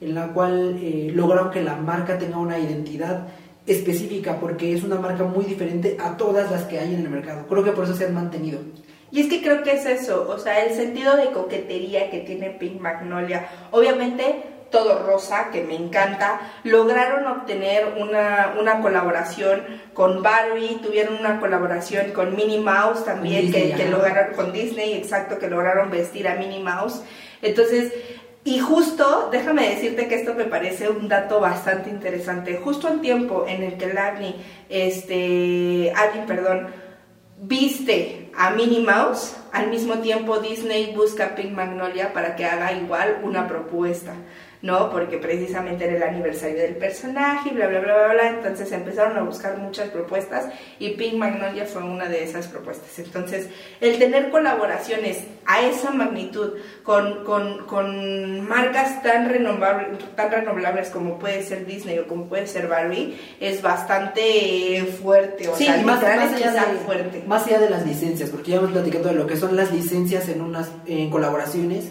en 0.00 0.14
la 0.14 0.32
cual 0.32 0.80
lograron 1.12 1.50
que 1.50 1.60
la 1.64 1.74
marca 1.74 2.18
tenga 2.18 2.38
una 2.38 2.60
identidad 2.60 3.26
específica, 3.66 4.38
porque 4.38 4.72
es 4.72 4.84
una 4.84 5.00
marca 5.00 5.24
muy 5.24 5.44
diferente 5.44 5.96
a 5.98 6.16
todas 6.16 6.52
las 6.52 6.62
que 6.66 6.78
hay 6.78 6.94
en 6.94 7.00
el 7.00 7.10
mercado. 7.10 7.46
Creo 7.48 7.64
que 7.64 7.72
por 7.72 7.82
eso 7.82 7.96
se 7.96 8.04
han 8.04 8.14
mantenido. 8.14 8.60
Y 9.12 9.20
es 9.20 9.28
que 9.28 9.42
creo 9.42 9.62
que 9.62 9.72
es 9.72 9.84
eso, 9.84 10.26
o 10.26 10.38
sea, 10.38 10.64
el 10.64 10.74
sentido 10.74 11.16
de 11.16 11.32
coquetería 11.32 12.10
que 12.10 12.20
tiene 12.20 12.48
Pink 12.48 12.80
Magnolia, 12.80 13.46
obviamente 13.70 14.42
todo 14.70 15.06
rosa, 15.06 15.50
que 15.52 15.62
me 15.62 15.76
encanta, 15.76 16.40
lograron 16.64 17.26
obtener 17.26 17.94
una, 18.00 18.54
una 18.58 18.80
colaboración 18.80 19.62
con 19.92 20.22
Barbie, 20.22 20.80
tuvieron 20.82 21.18
una 21.18 21.38
colaboración 21.38 22.12
con 22.12 22.34
Minnie 22.34 22.58
Mouse 22.58 23.04
también, 23.04 23.52
Disney, 23.52 23.74
que, 23.74 23.88
lograron, 23.88 24.34
con 24.34 24.50
Disney, 24.50 24.94
exacto, 24.94 25.38
que 25.38 25.48
lograron 25.48 25.90
vestir 25.90 26.26
a 26.26 26.36
Minnie 26.36 26.62
Mouse. 26.62 27.02
Entonces, 27.42 27.92
y 28.44 28.58
justo, 28.58 29.28
déjame 29.30 29.68
decirte 29.68 30.08
que 30.08 30.16
esto 30.16 30.34
me 30.34 30.46
parece 30.46 30.88
un 30.88 31.06
dato 31.06 31.38
bastante 31.38 31.90
interesante, 31.90 32.56
justo 32.56 32.88
al 32.88 33.02
tiempo 33.02 33.44
en 33.46 33.62
el 33.62 33.76
que 33.76 33.92
Lagni, 33.92 34.34
este, 34.70 35.92
Agni, 35.94 36.26
perdón, 36.26 36.68
viste 37.38 38.21
a 38.36 38.50
Minnie 38.50 38.84
Mouse, 38.84 39.36
al 39.52 39.68
mismo 39.68 39.98
tiempo 39.98 40.38
Disney 40.38 40.94
busca 40.94 41.26
a 41.26 41.34
Pink 41.34 41.52
Magnolia 41.52 42.12
para 42.12 42.36
que 42.36 42.44
haga 42.44 42.72
igual 42.72 43.20
una 43.22 43.48
propuesta, 43.48 44.14
¿no? 44.62 44.90
Porque 44.90 45.18
precisamente 45.18 45.84
era 45.84 45.96
el 45.96 46.02
aniversario 46.02 46.56
del 46.58 46.76
personaje 46.76 47.50
y 47.50 47.54
bla, 47.54 47.66
bla, 47.66 47.80
bla, 47.80 47.94
bla, 47.96 48.12
bla. 48.14 48.28
Entonces 48.30 48.70
empezaron 48.72 49.16
a 49.18 49.22
buscar 49.22 49.58
muchas 49.58 49.88
propuestas 49.90 50.46
y 50.78 50.90
Pink 50.90 51.14
Magnolia 51.14 51.66
fue 51.66 51.82
una 51.82 52.08
de 52.08 52.22
esas 52.24 52.46
propuestas. 52.46 52.98
Entonces, 52.98 53.48
el 53.80 53.98
tener 53.98 54.30
colaboraciones 54.30 55.18
a 55.46 55.62
esa 55.62 55.90
magnitud 55.90 56.52
con, 56.84 57.24
con, 57.24 57.66
con 57.66 58.40
marcas 58.48 59.02
tan 59.02 59.28
renovables, 59.28 59.98
tan 60.14 60.30
renovables 60.30 60.90
como 60.90 61.18
puede 61.18 61.42
ser 61.42 61.66
Disney 61.66 61.98
o 61.98 62.06
como 62.06 62.26
puede 62.26 62.46
ser 62.46 62.68
Barbie 62.68 63.18
es 63.40 63.60
bastante 63.62 64.84
fuerte. 65.02 65.48
O 65.48 65.56
Sí, 65.56 65.64
sea, 65.64 65.78
más, 65.82 66.02
allá 66.02 66.66
de, 66.66 66.78
fuerte. 66.78 67.22
más 67.26 67.46
allá 67.46 67.58
de 67.58 67.70
las 67.70 67.84
licencias, 67.86 68.30
porque 68.30 68.52
ya 68.52 68.58
hemos 68.58 68.70
platicado 68.70 69.08
de 69.08 69.14
lo 69.14 69.26
que 69.26 69.36
son 69.36 69.56
las 69.56 69.72
licencias 69.72 70.28
en 70.28 70.40
unas 70.40 70.70
en 70.86 71.10
colaboraciones, 71.10 71.90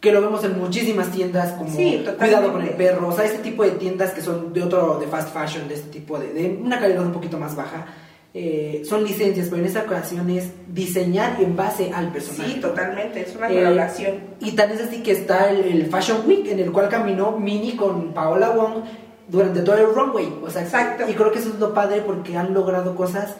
que 0.00 0.12
lo 0.12 0.20
vemos 0.22 0.42
en 0.44 0.58
muchísimas 0.58 1.10
tiendas 1.10 1.52
como 1.52 1.70
Sí. 1.70 2.04
Cuidado 2.18 2.52
con 2.52 2.62
el 2.62 2.70
perro, 2.70 3.08
o 3.08 3.12
sea, 3.12 3.24
este 3.26 3.38
tipo 3.38 3.62
de 3.64 3.72
tiendas 3.72 4.12
que 4.12 4.22
son 4.22 4.52
de 4.52 4.62
otro, 4.62 4.98
de 4.98 5.06
fast 5.06 5.32
fashion, 5.34 5.68
de 5.68 5.74
este 5.74 5.90
tipo 5.90 6.18
de, 6.18 6.32
de 6.32 6.58
una 6.62 6.80
calidad 6.80 7.04
un 7.04 7.12
poquito 7.12 7.36
más 7.38 7.54
baja, 7.54 7.86
eh, 8.32 8.82
son 8.88 9.02
licencias, 9.04 9.48
pero 9.50 9.60
en 9.60 9.66
esta 9.66 9.82
ocasión 9.82 10.30
es 10.30 10.50
diseñar 10.72 11.40
en 11.42 11.56
base 11.56 11.90
al 11.92 12.12
personaje. 12.12 12.54
Sí, 12.54 12.60
totalmente, 12.60 13.20
es 13.22 13.34
una 13.36 13.50
Eh, 13.50 13.56
colaboración. 13.56 14.14
y 14.40 14.52
tan 14.52 14.70
es 14.70 14.80
así 14.80 15.02
que 15.02 15.12
está 15.12 15.50
el, 15.50 15.64
el 15.64 15.86
Fashion 15.86 16.22
Week 16.26 16.46
en 16.46 16.60
el 16.60 16.70
cual 16.72 16.88
caminó 16.88 17.32
Minnie 17.32 17.76
con 17.76 18.12
Paola 18.14 18.50
Wong 18.50 18.84
durante 19.28 19.60
todo 19.60 19.76
el 19.76 19.92
runway. 19.94 20.32
O 20.42 20.48
sea, 20.48 20.62
Exacto. 20.62 21.04
Y 21.08 21.14
creo 21.14 21.30
que 21.32 21.40
eso 21.40 21.48
es 21.50 21.58
lo 21.58 21.74
padre 21.74 22.02
porque 22.06 22.36
han 22.36 22.54
logrado 22.54 22.94
cosas 22.94 23.34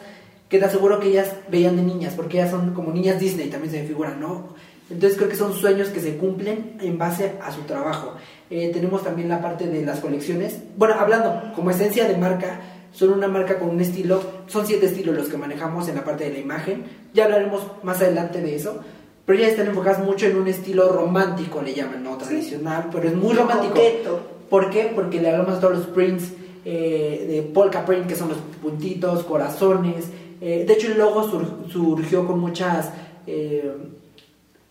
que 0.49 0.59
te 0.59 0.65
aseguro 0.65 0.99
que 0.99 1.07
ellas 1.07 1.33
veían 1.49 1.77
de 1.77 1.83
niñas, 1.83 2.13
porque 2.15 2.37
ellas 2.39 2.51
son 2.51 2.73
como 2.73 2.91
niñas 2.91 3.17
Disney, 3.19 3.47
también 3.49 3.71
se 3.71 3.81
me 3.81 3.87
figuran, 3.87 4.19
¿no? 4.19 4.49
Entonces 4.91 5.17
creo 5.17 5.29
que 5.29 5.35
son 5.35 5.53
sueños 5.53 5.89
que 5.89 5.99
se 5.99 6.17
cumplen 6.17 6.77
en 6.81 6.97
base 6.97 7.33
a 7.41 7.51
su 7.51 7.61
trabajo. 7.61 8.13
Eh, 8.49 8.69
tenemos 8.73 9.03
también 9.03 9.29
la 9.29 9.41
parte 9.41 9.67
de 9.67 9.85
las 9.85 9.99
colecciones. 10.01 10.59
Bueno, 10.77 10.95
hablando 10.99 11.53
como 11.55 11.71
esencia 11.71 12.07
de 12.07 12.17
marca, 12.17 12.59
son 12.91 13.13
una 13.13 13.27
marca 13.29 13.57
con 13.57 13.69
un 13.69 13.79
estilo, 13.79 14.21
son 14.47 14.67
siete 14.67 14.87
estilos 14.87 15.15
los 15.15 15.29
que 15.29 15.37
manejamos 15.37 15.87
en 15.87 15.95
la 15.95 16.03
parte 16.03 16.25
de 16.25 16.31
la 16.33 16.39
imagen. 16.39 16.83
Ya 17.13 17.25
hablaremos 17.25 17.61
más 17.83 18.01
adelante 18.01 18.41
de 18.41 18.55
eso. 18.55 18.79
Pero 19.25 19.39
ya 19.39 19.47
están 19.47 19.67
enfocadas 19.67 20.03
mucho 20.03 20.25
en 20.25 20.35
un 20.35 20.47
estilo 20.47 20.89
romántico, 20.89 21.61
le 21.61 21.73
llaman, 21.75 22.03
no 22.03 22.17
tradicional, 22.17 22.87
pero 22.91 23.07
es 23.07 23.15
muy 23.15 23.33
romántico. 23.33 23.75
Coqueto. 23.75 24.19
¿Por 24.49 24.69
qué? 24.71 24.91
Porque 24.93 25.21
le 25.21 25.29
hablamos 25.29 25.55
de 25.55 25.61
todos 25.61 25.77
los 25.77 25.87
prints 25.87 26.31
eh, 26.65 27.25
de 27.29 27.41
polka 27.43 27.85
print, 27.85 28.07
que 28.07 28.15
son 28.15 28.29
los 28.29 28.39
puntitos, 28.61 29.23
corazones. 29.23 30.09
Eh, 30.41 30.65
de 30.67 30.73
hecho, 30.73 30.87
el 30.91 30.97
logo 30.97 31.29
sur- 31.29 31.65
surgió 31.71 32.25
con 32.27 32.39
muchas 32.39 32.89
eh, 33.27 33.71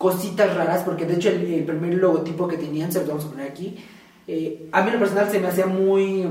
cositas 0.01 0.55
raras, 0.57 0.83
porque 0.83 1.05
de 1.05 1.13
hecho 1.15 1.29
el, 1.29 1.45
el 1.53 1.63
primer 1.63 1.93
logotipo 1.93 2.47
que 2.47 2.57
tenían, 2.57 2.91
se 2.91 3.01
lo 3.01 3.07
vamos 3.07 3.25
a 3.25 3.29
poner 3.29 3.51
aquí, 3.51 3.77
eh, 4.27 4.67
a 4.71 4.81
mí 4.81 4.87
en 4.87 4.93
lo 4.93 4.99
personal 4.99 5.29
se 5.29 5.39
me 5.39 5.47
hacía 5.47 5.67
muy 5.67 6.25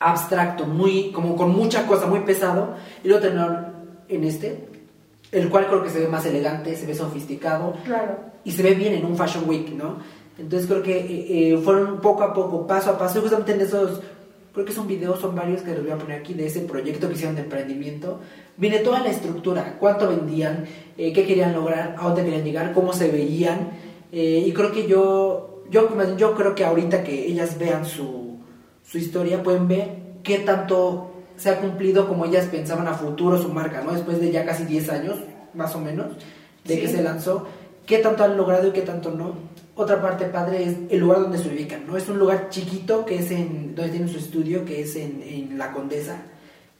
abstracto, 0.00 0.64
muy, 0.64 1.10
como 1.12 1.36
con 1.36 1.50
mucha 1.50 1.86
cosa, 1.86 2.06
muy 2.06 2.20
pesado, 2.20 2.74
y 3.02 3.08
luego 3.08 3.22
terminaron 3.22 3.66
en 4.08 4.24
este, 4.24 4.68
el 5.32 5.48
cual 5.50 5.66
creo 5.66 5.82
que 5.82 5.90
se 5.90 5.98
ve 6.00 6.08
más 6.08 6.24
elegante, 6.24 6.76
se 6.76 6.86
ve 6.86 6.94
sofisticado, 6.94 7.74
Claro. 7.84 8.16
y 8.44 8.52
se 8.52 8.62
ve 8.62 8.74
bien 8.74 8.94
en 8.94 9.04
un 9.04 9.16
Fashion 9.16 9.48
Week, 9.48 9.70
¿no? 9.74 9.96
Entonces 10.38 10.68
creo 10.68 10.82
que 10.82 10.96
eh, 10.98 11.52
eh, 11.54 11.58
fueron 11.58 12.00
poco 12.00 12.22
a 12.22 12.32
poco, 12.32 12.66
paso 12.66 12.90
a 12.90 12.98
paso, 12.98 13.18
y 13.18 13.22
justamente 13.22 13.54
en 13.54 13.60
esos, 13.62 14.00
creo 14.58 14.66
que 14.66 14.72
son 14.72 14.88
videos, 14.88 15.20
son 15.20 15.36
varios 15.36 15.62
que 15.62 15.70
les 15.70 15.82
voy 15.84 15.92
a 15.92 15.98
poner 15.98 16.18
aquí, 16.18 16.34
de 16.34 16.46
ese 16.46 16.62
proyecto 16.62 17.06
que 17.06 17.14
hicieron 17.14 17.36
de 17.36 17.42
emprendimiento, 17.42 18.18
viene 18.56 18.80
toda 18.80 18.98
la 18.98 19.10
estructura, 19.10 19.76
cuánto 19.78 20.08
vendían, 20.08 20.64
eh, 20.96 21.12
qué 21.12 21.24
querían 21.24 21.52
lograr, 21.52 21.94
a 21.96 22.02
dónde 22.02 22.24
querían 22.24 22.42
llegar, 22.42 22.72
cómo 22.72 22.92
se 22.92 23.08
veían, 23.08 23.70
eh, 24.10 24.42
y 24.44 24.52
creo 24.52 24.72
que 24.72 24.88
yo, 24.88 25.62
yo, 25.70 25.88
yo 26.16 26.34
creo 26.34 26.56
que 26.56 26.64
ahorita 26.64 27.04
que 27.04 27.26
ellas 27.26 27.56
vean 27.56 27.86
su, 27.86 28.38
su 28.84 28.98
historia, 28.98 29.44
pueden 29.44 29.68
ver 29.68 29.90
qué 30.24 30.40
tanto 30.40 31.12
se 31.36 31.50
ha 31.50 31.60
cumplido 31.60 32.08
como 32.08 32.24
ellas 32.24 32.46
pensaban 32.46 32.88
a 32.88 32.94
futuro 32.94 33.40
su 33.40 33.50
marca, 33.50 33.82
¿no? 33.82 33.92
Después 33.92 34.20
de 34.20 34.32
ya 34.32 34.44
casi 34.44 34.64
10 34.64 34.90
años, 34.90 35.18
más 35.54 35.72
o 35.76 35.78
menos, 35.78 36.16
de 36.64 36.74
Sí. 36.74 36.80
que 36.80 36.88
se 36.88 37.00
lanzó, 37.00 37.46
qué 37.88 37.98
tanto 37.98 38.22
han 38.22 38.36
logrado 38.36 38.68
y 38.68 38.72
qué 38.72 38.82
tanto 38.82 39.10
no. 39.10 39.34
Otra 39.74 40.00
parte 40.00 40.26
padre 40.26 40.62
es 40.64 40.76
el 40.90 41.00
lugar 41.00 41.20
donde 41.20 41.38
se 41.38 41.48
ubican, 41.48 41.86
¿no? 41.86 41.96
Es 41.96 42.08
un 42.08 42.18
lugar 42.18 42.50
chiquito 42.50 43.04
que 43.04 43.18
es 43.18 43.30
en, 43.30 43.74
donde 43.74 43.90
tienen 43.90 44.08
su 44.08 44.18
estudio, 44.18 44.64
que 44.64 44.82
es 44.82 44.94
en, 44.94 45.56
La 45.56 45.72
Condesa, 45.72 46.18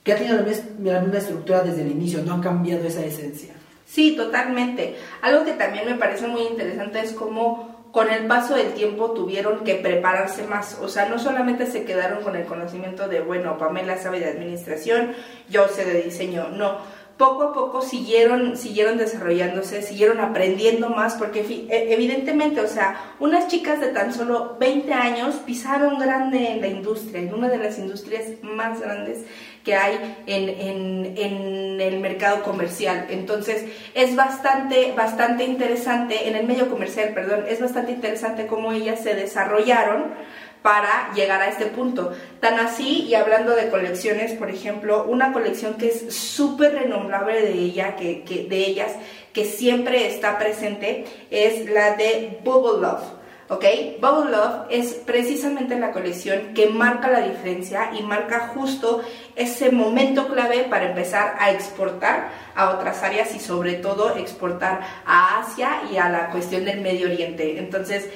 que 0.05 0.13
ha 0.13 0.17
tenido 0.17 0.37
la, 0.37 0.93
la 0.93 1.01
misma 1.01 1.19
estructura 1.19 1.63
desde 1.63 1.83
el 1.83 1.93
inicio, 1.93 2.23
no 2.23 2.35
han 2.35 2.43
cambiado 2.43 2.87
esa 2.87 3.05
esencia. 3.05 3.55
Sí, 3.87 4.17
totalmente. 4.17 4.97
Algo 5.23 5.45
que 5.45 5.53
también 5.53 5.87
me 5.87 5.95
parece 5.95 6.27
muy 6.27 6.43
interesante 6.43 7.01
es 7.01 7.13
cómo 7.13 7.79
con 7.93 8.11
el 8.11 8.27
paso 8.27 8.55
del 8.55 8.75
tiempo 8.75 9.13
tuvieron 9.13 9.65
que 9.65 9.77
prepararse 9.77 10.47
más. 10.47 10.79
O 10.83 10.89
sea, 10.89 11.09
no 11.09 11.19
solamente 11.19 11.67
se 11.67 11.85
quedaron 11.85 12.23
con 12.23 12.37
el 12.37 12.45
conocimiento 12.45 13.09
de, 13.09 13.21
bueno, 13.21 13.57
Pamela 13.57 13.97
sabe 13.97 14.21
de 14.21 14.27
administración, 14.27 15.15
yo 15.49 15.69
sé 15.69 15.85
de 15.85 16.03
diseño, 16.03 16.49
no. 16.51 16.77
Poco 17.19 17.43
a 17.43 17.53
poco 17.53 17.83
siguieron, 17.83 18.57
siguieron 18.57 18.97
desarrollándose, 18.97 19.83
siguieron 19.83 20.21
aprendiendo 20.21 20.89
más, 20.89 21.15
porque 21.17 21.41
e- 21.41 21.93
evidentemente, 21.93 22.61
o 22.61 22.69
sea, 22.69 23.15
unas 23.19 23.49
chicas 23.49 23.81
de 23.81 23.89
tan 23.89 24.15
solo 24.15 24.57
20 24.61 24.93
años 24.93 25.35
pisaron 25.45 25.99
grande 25.99 26.53
en 26.53 26.61
la 26.61 26.69
industria, 26.69 27.21
en 27.21 27.35
una 27.35 27.49
de 27.49 27.59
las 27.59 27.77
industrias 27.77 28.25
más 28.43 28.81
grandes 28.81 29.25
que 29.65 29.75
hay 29.75 30.17
en, 30.27 30.49
en- 30.49 31.15
en 31.19 31.81
el 31.81 31.99
mercado 31.99 32.45
comercial. 32.45 33.07
Entonces, 33.11 33.65
es 33.95 34.15
bastante, 34.15 34.93
bastante 34.97 35.43
interesante, 35.45 36.29
en 36.29 36.37
el 36.37 36.47
medio 36.47 36.71
comercial, 36.71 37.11
perdón, 37.15 37.47
es 37.49 37.61
bastante 37.61 37.91
interesante 37.91 38.47
cómo 38.47 38.71
ellas 38.73 39.01
se 39.03 39.15
desarrollaron 39.15 40.15
para 40.63 41.13
llegar 41.15 41.41
a 41.41 41.49
este 41.49 41.67
punto. 41.67 42.13
Tan 42.41 42.59
así, 42.59 43.05
y 43.05 43.15
hablando 43.15 43.55
de 43.55 43.71
colecciones, 43.71 44.33
por 44.33 44.51
ejemplo, 44.51 45.05
una 45.05 45.33
colección 45.33 45.75
que 45.75 45.89
es 45.89 46.15
súper 46.15 46.75
renombrable 46.75 47.41
de 47.43 47.53
ella, 47.53 47.97
que, 47.97 48.47
de 48.49 48.57
ellas, 48.59 48.93
que 49.33 49.45
siempre 49.45 50.07
está 50.07 50.39
presente, 50.39 51.05
es 51.31 51.71
la 51.71 51.97
de 51.97 52.41
Bubble 52.45 52.81
Love. 52.81 53.19
¿ok? 53.49 53.65
Bubble 54.01 54.31
Love 54.31 54.67
es 54.71 54.95
precisamente 54.95 55.79
la 55.79 55.93
colección 55.93 56.53
que 56.55 56.67
marca 56.67 57.09
la 57.09 57.21
diferencia 57.21 57.91
y 57.99 58.03
marca 58.03 58.53
justo 58.55 59.03
ese 59.37 59.71
momento 59.71 60.29
clave 60.29 60.67
para 60.69 60.91
empezar 60.91 61.37
a 61.39 61.51
exportar 61.51 62.31
a 62.55 62.71
otras 62.71 63.03
áreas 63.03 63.35
y 63.35 63.39
sobre 63.39 63.75
todo 63.75 64.17
exportar 64.17 64.81
a 65.07 65.41
Asia 65.41 65.83
y 65.91 65.97
a 65.97 66.09
la 66.09 66.31
cuestión 66.31 66.65
del 66.65 66.81
Medio 66.81 67.07
Oriente. 67.07 67.59
Entonces, 67.59 68.11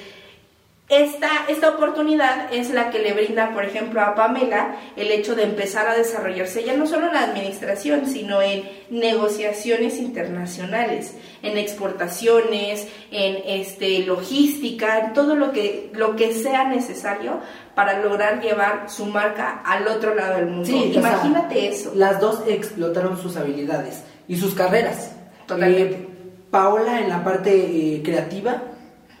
esta, 0.89 1.29
esta 1.47 1.69
oportunidad 1.69 2.53
es 2.53 2.69
la 2.71 2.89
que 2.89 2.99
le 2.99 3.13
brinda, 3.13 3.51
por 3.53 3.63
ejemplo, 3.63 4.01
a 4.01 4.15
Pamela 4.15 4.75
el 4.97 5.11
hecho 5.11 5.33
de 5.33 5.43
empezar 5.43 5.87
a 5.87 5.95
desarrollarse 5.95 6.65
ya 6.65 6.75
no 6.75 6.85
solo 6.85 7.07
en 7.07 7.13
la 7.13 7.23
administración, 7.23 8.05
sino 8.05 8.41
en 8.41 8.69
negociaciones 8.89 9.97
internacionales, 9.97 11.15
en 11.41 11.57
exportaciones, 11.57 12.87
en 13.11 13.37
este, 13.45 13.99
logística, 13.99 14.99
en 14.99 15.13
todo 15.13 15.35
lo 15.35 15.53
que, 15.53 15.89
lo 15.93 16.17
que 16.17 16.33
sea 16.33 16.65
necesario 16.65 17.39
para 17.75 17.99
lograr 18.01 18.41
llevar 18.41 18.89
su 18.89 19.05
marca 19.05 19.61
al 19.65 19.87
otro 19.87 20.13
lado 20.13 20.35
del 20.35 20.47
mundo. 20.47 20.65
Sí, 20.65 20.75
o 20.89 21.01
sea, 21.01 21.11
Imagínate 21.11 21.69
eso. 21.69 21.93
Las 21.95 22.19
dos 22.19 22.43
explotaron 22.45 23.17
sus 23.17 23.37
habilidades 23.37 24.03
y 24.27 24.35
sus 24.35 24.53
carreras. 24.53 25.13
Totalmente. 25.47 25.95
Eh, 25.95 26.07
Paola 26.51 26.99
en 26.99 27.09
la 27.09 27.23
parte 27.23 27.51
eh, 27.55 28.03
creativa 28.03 28.61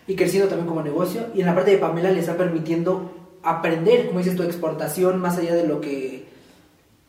y 0.07 0.15
creciendo 0.15 0.49
también 0.49 0.67
como 0.67 0.81
negocio 0.83 1.27
y 1.33 1.39
en 1.41 1.45
la 1.47 1.55
parte 1.55 1.71
de 1.71 1.77
Pamela 1.77 2.11
le 2.11 2.19
está 2.19 2.35
permitiendo 2.37 3.11
aprender, 3.43 4.07
como 4.07 4.19
dices 4.19 4.35
tu 4.35 4.43
exportación 4.43 5.19
más 5.19 5.37
allá 5.37 5.55
de 5.55 5.67
lo 5.67 5.79
que 5.81 6.23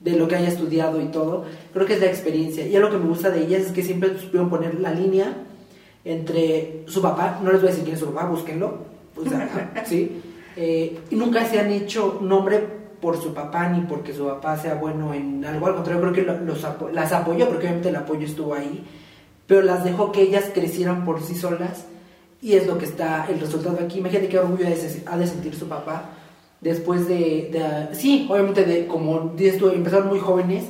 de 0.00 0.12
lo 0.16 0.28
que 0.28 0.36
haya 0.36 0.48
estudiado 0.48 1.00
y 1.00 1.06
todo. 1.06 1.44
Creo 1.72 1.86
que 1.86 1.94
es 1.94 2.00
la 2.00 2.06
experiencia. 2.06 2.66
Y 2.66 2.76
algo 2.76 2.90
que 2.90 2.98
me 2.98 3.06
gusta 3.06 3.30
de 3.30 3.40
ellas 3.40 3.62
es 3.62 3.72
que 3.72 3.82
siempre 3.82 4.18
supieron 4.18 4.50
poner 4.50 4.78
la 4.78 4.90
línea 4.92 5.32
entre 6.04 6.82
su 6.86 7.00
papá, 7.00 7.40
no 7.42 7.50
les 7.50 7.60
voy 7.60 7.68
a 7.68 7.70
decir 7.70 7.84
quién 7.84 7.94
es 7.94 8.00
su 8.00 8.12
papá, 8.12 8.26
búsquenlo, 8.28 8.74
pues, 9.14 9.28
¿sí? 9.86 10.20
Eh, 10.56 10.98
y 11.10 11.16
nunca 11.16 11.44
se 11.46 11.58
han 11.58 11.70
hecho 11.72 12.18
nombre 12.20 12.62
por 13.00 13.20
su 13.20 13.32
papá 13.34 13.68
ni 13.70 13.80
porque 13.86 14.12
su 14.12 14.26
papá 14.26 14.56
sea 14.58 14.74
bueno 14.74 15.12
en 15.14 15.44
algo, 15.44 15.66
al 15.66 15.74
contrario, 15.76 16.00
creo 16.02 16.12
que 16.12 16.22
lo- 16.22 16.40
los 16.40 16.64
las 16.92 17.12
apoyó, 17.12 17.46
porque 17.48 17.64
obviamente 17.66 17.88
el 17.88 17.96
apoyo 17.96 18.26
estuvo 18.26 18.54
ahí, 18.54 18.84
pero 19.46 19.62
las 19.62 19.84
dejó 19.84 20.12
que 20.12 20.22
ellas 20.22 20.50
crecieran 20.52 21.04
por 21.04 21.22
sí 21.22 21.34
solas 21.34 21.86
y 22.44 22.52
es 22.54 22.66
lo 22.66 22.76
que 22.78 22.84
está 22.84 23.26
el 23.30 23.40
resultado 23.40 23.78
aquí. 23.82 23.98
Imagínate 24.00 24.28
qué 24.28 24.38
orgullo 24.38 24.66
ha 24.66 24.70
de 24.70 24.76
se- 24.76 25.02
ha 25.06 25.16
de 25.16 25.26
sentir 25.26 25.54
su 25.54 25.66
papá 25.66 26.10
después 26.60 27.08
de, 27.08 27.48
de- 27.52 27.94
sí, 27.94 28.26
obviamente 28.30 28.64
de, 28.64 28.86
como 28.86 29.32
dices 29.36 29.58
tú, 29.58 29.68
empezaron 29.70 30.08
muy 30.08 30.18
jóvenes, 30.18 30.64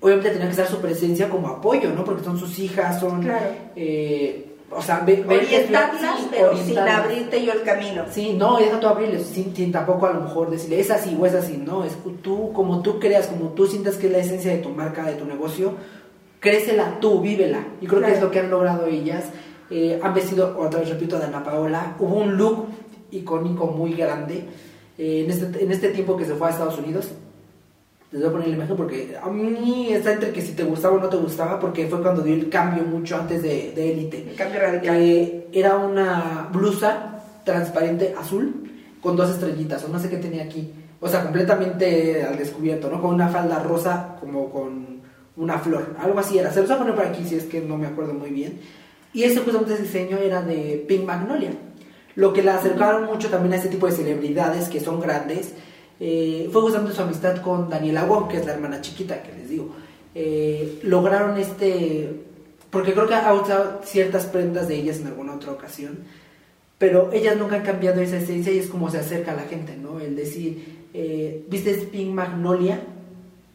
obviamente 0.00 0.30
tenía 0.30 0.46
que 0.46 0.52
estar 0.52 0.68
su 0.68 0.78
presencia 0.78 1.28
como 1.28 1.48
apoyo, 1.48 1.90
¿no? 1.94 2.04
Porque 2.04 2.22
son 2.24 2.38
sus 2.38 2.58
hijas, 2.60 3.00
son, 3.00 3.22
Claro. 3.22 3.46
eh, 3.76 4.44
o 4.70 4.82
sea, 4.82 5.00
ve- 5.00 5.24
Orientarlas, 5.26 6.00
sí, 6.20 6.28
pero 6.30 6.56
sin 6.56 6.78
abrirte 6.78 7.44
yo 7.44 7.52
el 7.52 7.62
camino. 7.62 8.04
Sí, 8.10 8.34
no, 8.38 8.60
y 8.60 8.64
deja 8.64 8.78
tú 8.78 8.86
abrirles, 8.86 9.26
sin, 9.26 9.56
sin 9.56 9.72
tampoco 9.72 10.06
a 10.06 10.12
lo 10.12 10.20
mejor 10.20 10.50
decirle, 10.50 10.78
es 10.80 10.90
así 10.90 11.16
o 11.20 11.24
es 11.26 11.34
así, 11.34 11.56
no, 11.56 11.84
es 11.84 11.94
tú, 12.22 12.52
como 12.52 12.82
tú 12.82 12.98
creas, 13.00 13.26
como 13.28 13.50
tú 13.50 13.66
sientas 13.66 13.96
que 13.96 14.06
es 14.06 14.12
la 14.12 14.18
esencia 14.18 14.50
de 14.52 14.58
tu 14.58 14.68
marca, 14.70 15.04
de 15.06 15.14
tu 15.14 15.24
negocio, 15.24 15.72
crécela 16.40 16.98
tú, 17.00 17.20
vívela. 17.20 17.64
Y 17.80 17.86
creo 17.86 18.02
que 18.02 18.12
es 18.12 18.20
lo 18.20 18.30
que 18.30 18.40
han 18.40 18.50
logrado 18.50 18.86
ellas. 18.86 19.24
Eh, 19.70 20.00
han 20.02 20.14
vestido, 20.14 20.56
otra 20.58 20.80
vez 20.80 20.88
repito, 20.88 21.18
de 21.18 21.26
Ana 21.26 21.44
Paola, 21.44 21.96
hubo 21.98 22.16
un 22.16 22.36
look 22.36 22.66
icónico 23.10 23.66
muy 23.66 23.94
grande 23.94 24.44
eh, 24.96 25.24
en, 25.24 25.30
este, 25.30 25.62
en 25.62 25.72
este 25.72 25.88
tiempo 25.90 26.16
que 26.16 26.24
se 26.24 26.34
fue 26.34 26.48
a 26.48 26.50
Estados 26.50 26.78
Unidos. 26.78 27.10
Les 28.10 28.22
voy 28.22 28.30
a 28.30 28.32
poner 28.32 28.48
la 28.48 28.54
imagen 28.54 28.76
porque 28.76 29.16
a 29.22 29.28
mí 29.28 29.88
está 29.92 30.14
entre 30.14 30.32
que 30.32 30.40
si 30.40 30.52
te 30.52 30.64
gustaba 30.64 30.96
o 30.96 31.00
no 31.00 31.10
te 31.10 31.18
gustaba, 31.18 31.60
porque 31.60 31.86
fue 31.86 32.00
cuando 32.00 32.22
dio 32.22 32.34
el 32.34 32.48
cambio 32.48 32.82
mucho 32.84 33.16
antes 33.16 33.42
de 33.42 33.72
de 33.72 33.92
Élite. 33.92 34.30
El 34.30 34.34
cambio 34.34 34.60
radical. 34.60 34.96
Eh, 34.96 35.48
era 35.52 35.76
una 35.76 36.48
blusa 36.50 37.22
transparente 37.44 38.14
azul 38.18 38.70
con 39.02 39.14
dos 39.14 39.30
estrellitas, 39.30 39.84
o 39.84 39.88
no 39.88 39.98
sé 39.98 40.08
qué 40.08 40.16
tenía 40.16 40.44
aquí. 40.44 40.72
O 41.00 41.08
sea, 41.08 41.22
completamente 41.22 42.24
al 42.24 42.36
descubierto, 42.36 42.90
¿no? 42.90 43.00
Con 43.00 43.14
una 43.14 43.28
falda 43.28 43.62
rosa, 43.62 44.16
como 44.18 44.50
con 44.50 45.00
una 45.36 45.58
flor. 45.58 45.94
Algo 46.00 46.18
así 46.18 46.38
era. 46.38 46.50
Se 46.50 46.60
los 46.60 46.68
voy 46.68 46.76
a 46.76 46.78
poner 46.80 46.94
por 46.94 47.06
aquí 47.06 47.24
si 47.24 47.36
es 47.36 47.44
que 47.44 47.60
no 47.60 47.76
me 47.76 47.86
acuerdo 47.86 48.14
muy 48.14 48.30
bien. 48.30 48.58
Y 49.12 49.24
ese 49.24 49.40
justamente 49.40 49.74
ese 49.74 49.82
diseño 49.84 50.18
era 50.18 50.42
de 50.42 50.84
Pink 50.86 51.04
Magnolia. 51.04 51.50
Lo 52.14 52.32
que 52.32 52.42
la 52.42 52.56
acercaron 52.56 53.06
mucho 53.06 53.28
también 53.28 53.52
a 53.52 53.56
este 53.56 53.68
tipo 53.68 53.86
de 53.86 53.92
celebridades 53.92 54.68
que 54.68 54.80
son 54.80 55.00
grandes 55.00 55.52
eh, 56.00 56.48
fue 56.52 56.62
justamente 56.62 56.94
su 56.94 57.02
amistad 57.02 57.40
con 57.42 57.68
Daniela 57.68 58.04
Wong, 58.04 58.28
que 58.28 58.38
es 58.38 58.46
la 58.46 58.54
hermana 58.54 58.80
chiquita 58.80 59.22
que 59.22 59.32
les 59.32 59.48
digo. 59.48 59.74
Eh, 60.14 60.80
lograron 60.82 61.38
este. 61.38 62.24
Porque 62.70 62.92
creo 62.92 63.08
que 63.08 63.14
ha 63.14 63.32
usado 63.32 63.80
ciertas 63.84 64.26
prendas 64.26 64.68
de 64.68 64.76
ellas 64.76 64.98
en 64.98 65.06
alguna 65.06 65.34
otra 65.34 65.52
ocasión, 65.52 66.00
pero 66.76 67.10
ellas 67.12 67.36
nunca 67.36 67.56
han 67.56 67.62
cambiado 67.62 68.00
esa 68.02 68.18
esencia 68.18 68.52
y 68.52 68.58
es 68.58 68.66
como 68.66 68.90
se 68.90 68.98
acerca 68.98 69.32
a 69.32 69.36
la 69.36 69.42
gente, 69.42 69.76
¿no? 69.76 70.00
El 70.00 70.16
decir, 70.16 70.86
eh, 70.92 71.46
viste 71.48 71.72
Pink 71.74 72.10
Magnolia 72.10 72.80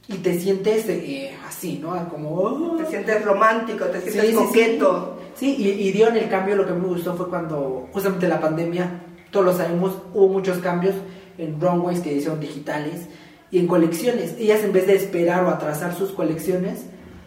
y 0.08 0.16
te 0.18 0.38
sientes 0.40 0.88
eh, 0.90 1.36
así, 1.48 1.80
¿no? 1.82 2.10
Como. 2.10 2.30
"Oh". 2.36 2.76
Te 2.78 2.86
sientes 2.86 3.24
romántico, 3.24 3.86
te 3.86 4.02
sientes 4.02 4.22
Sí, 4.26 4.32
sí, 4.32 4.36
coqueto. 4.36 5.20
Sí, 5.36 5.56
y, 5.58 5.70
y 5.88 5.92
dieron 5.92 6.16
el 6.18 6.30
cambio. 6.30 6.56
Lo 6.56 6.66
que 6.68 6.74
me 6.74 6.88
gustó 6.88 7.16
fue 7.16 7.30
cuando, 7.30 7.88
justamente 7.94 8.28
la 8.28 8.40
pandemia, 8.40 9.02
todos 9.32 9.46
lo 9.46 9.54
sabemos, 9.56 9.98
hubo 10.14 10.28
muchos 10.28 10.58
cambios 10.60 10.96
en 11.38 11.60
runways 11.60 12.02
que 12.02 12.14
hicieron 12.14 12.40
digitales 12.40 13.08
y 13.50 13.60
en 13.60 13.68
colecciones. 13.68 14.36
Ellas, 14.38 14.64
en 14.64 14.74
vez 14.74 14.86
de 14.88 14.96
esperar 14.96 15.44
o 15.46 15.50
atrasar 15.50 15.96
sus 15.96 16.12
colecciones, 16.12 16.86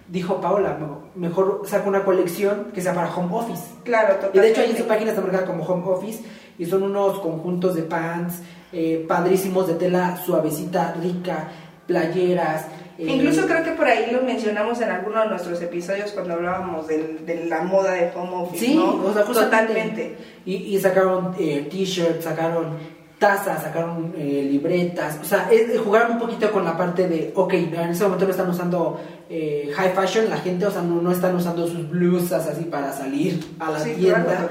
dijo 0.09 0.41
Paola, 0.41 0.77
"No, 0.79 1.07
mejor 1.17 1.63
saca 1.67 1.89
una 1.89 2.05
colección 2.05 2.69
que 2.75 2.81
sea 2.81 2.95
para 2.95 3.13
home 3.13 3.35
office. 3.35 3.63
Claro, 3.83 4.09
Y 4.13 4.15
totalmente. 4.17 4.41
de 4.41 4.49
hecho, 4.51 4.61
ahí 4.61 4.71
en 4.71 4.77
su 4.77 4.85
página 4.87 5.11
está 5.11 5.23
marcada 5.23 5.47
como 5.47 5.65
home 5.65 5.83
office 5.89 6.23
y 6.59 6.67
son 6.67 6.85
unos 6.85 7.19
conjuntos 7.21 7.75
de 7.75 7.83
pants 7.83 8.35
eh, 8.73 9.05
padrísimos 9.09 9.67
de 9.69 9.75
tela 9.75 10.17
suavecita, 10.25 10.95
rica, 11.03 11.49
playeras. 11.87 12.67
eh, 12.99 13.07
Incluso 13.09 13.47
creo 13.47 13.63
que 13.63 13.73
por 13.73 13.87
ahí 13.87 14.11
lo 14.11 14.23
mencionamos 14.23 14.81
en 14.81 14.91
alguno 14.91 15.23
de 15.23 15.29
nuestros 15.29 15.61
episodios 15.63 16.13
cuando 16.13 16.35
hablábamos 16.35 16.87
del- 16.87 17.25
de, 17.27 17.45
la 17.47 17.63
moda 17.63 17.93
de 17.93 18.11
home 18.15 18.35
office, 18.35 18.65
Sí, 18.67 18.75
¿no? 18.75 19.03
o 19.05 19.13
sea. 19.13 19.25
Totalmente. 19.25 20.17
Y, 20.45 20.55
y 20.55 20.81
sacaron 20.81 21.35
eh, 21.39 21.69
t-shirts, 21.71 22.25
sacaron 22.25 22.97
tazas, 23.19 23.63
sacaron 23.63 24.13
eh, 24.19 24.47
libretas, 24.51 25.19
o 25.23 25.25
sea, 25.25 25.49
es, 25.51 25.79
jugaron 25.81 26.13
un 26.13 26.19
poquito 26.19 26.51
con 26.53 26.65
la 26.67 26.77
parte 26.77 27.09
de, 27.09 27.33
ok, 27.35 27.55
en 27.55 27.75
ese 27.91 28.05
momento 28.05 28.27
no 28.27 28.31
están 28.31 28.51
usando 28.51 29.01
eh, 29.31 29.71
high 29.75 29.93
fashion 29.95 30.29
la 30.29 30.37
gente, 30.37 30.67
o 30.67 30.71
sea, 30.71 30.83
no, 30.83 31.01
no, 31.01 31.11
están 31.11 31.35
usando 31.35 31.67
sus 31.67 31.89
blusas 31.89 32.47
así 32.47 32.65
para 32.65 32.93
salir 32.93 33.43
a 33.59 33.71
la 33.71 33.83
tienda. 33.83 34.51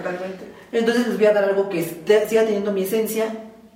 Entonces 0.71 1.07
les 1.07 1.15
voy 1.17 1.27
a 1.27 1.33
dar 1.33 1.43
algo 1.43 1.69
que 1.69 1.83
siga 1.83 2.43
teniendo 2.43 2.71
mi 2.71 2.83
esencia, 2.83 3.25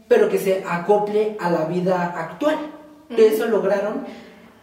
pero 0.08 0.28
que 0.28 0.40
se 0.40 0.64
acople 0.68 1.38
a 1.40 1.52
la 1.52 1.66
vida 1.66 2.16
actual. 2.18 2.58
Eso 3.18 3.48
lograron. 3.48 4.06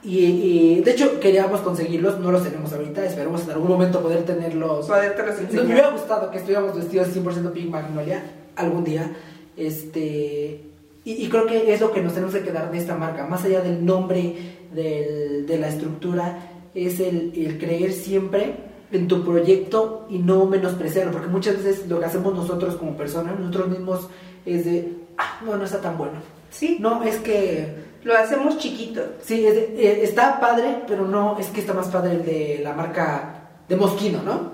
Y, 0.02 0.82
de 0.82 0.90
hecho 0.92 1.18
queríamos 1.18 1.60
conseguirlos, 1.62 2.20
no 2.20 2.30
los 2.30 2.44
tenemos 2.44 2.72
ahorita, 2.72 3.04
esperemos 3.04 3.42
en 3.42 3.50
algún 3.50 3.68
momento 3.68 4.00
poder 4.00 4.24
tenerlos. 4.24 4.86
Poder 4.86 5.16
Nos 5.52 5.64
hubiera 5.64 5.90
gustado 5.90 6.30
que 6.30 6.38
estuviéramos 6.38 6.76
vestidos 6.76 7.08
100% 7.08 7.52
Pink 7.52 7.70
Magnolia 7.70 8.22
algún 8.54 8.84
día. 8.84 9.10
Este, 9.56 10.60
y, 11.04 11.28
creo 11.28 11.46
que 11.46 11.72
es 11.72 11.80
lo 11.80 11.92
que 11.92 12.02
nos 12.02 12.14
tenemos 12.14 12.34
que 12.34 12.42
quedar 12.42 12.70
de 12.70 12.78
esta 12.78 12.94
marca, 12.94 13.26
más 13.26 13.44
allá 13.44 13.62
del 13.62 13.84
nombre, 13.84 14.34
del, 14.72 15.46
de 15.46 15.58
la 15.58 15.68
estructura, 15.68 16.50
es 16.74 17.00
el, 17.00 17.32
el 17.34 17.58
creer 17.58 17.92
siempre 17.92 18.54
en 18.92 19.08
tu 19.08 19.24
proyecto 19.24 20.06
y 20.08 20.18
no 20.18 20.46
menospreciarlo, 20.46 21.12
porque 21.12 21.28
muchas 21.28 21.62
veces 21.62 21.88
lo 21.88 21.98
que 21.98 22.06
hacemos 22.06 22.34
nosotros 22.34 22.76
como 22.76 22.96
personas, 22.96 23.38
nosotros 23.38 23.68
mismos, 23.68 24.08
es 24.44 24.64
de, 24.64 24.92
ah, 25.18 25.40
no, 25.44 25.56
no 25.56 25.64
está 25.64 25.80
tan 25.80 25.98
bueno. 25.98 26.14
Sí. 26.50 26.76
No, 26.80 27.02
es 27.02 27.16
que... 27.16 27.85
Lo 28.06 28.16
hacemos 28.16 28.56
chiquito. 28.58 29.02
Sí, 29.20 29.44
eh, 29.44 29.98
está 30.04 30.38
padre, 30.38 30.84
pero 30.86 31.08
no, 31.08 31.36
es 31.40 31.48
que 31.48 31.58
está 31.58 31.72
más 31.72 31.88
padre 31.88 32.12
el 32.12 32.24
de 32.24 32.60
la 32.62 32.72
marca 32.72 33.48
de 33.68 33.74
Mosquino, 33.74 34.22
¿no? 34.22 34.52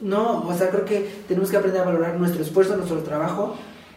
No, 0.00 0.44
o 0.44 0.52
sea, 0.54 0.70
creo 0.70 0.84
que 0.84 1.08
tenemos 1.28 1.52
que 1.52 1.56
aprender 1.56 1.82
a 1.82 1.84
valorar 1.84 2.16
nuestro 2.16 2.42
esfuerzo, 2.42 2.76
nuestro 2.76 2.98
trabajo 3.04 3.54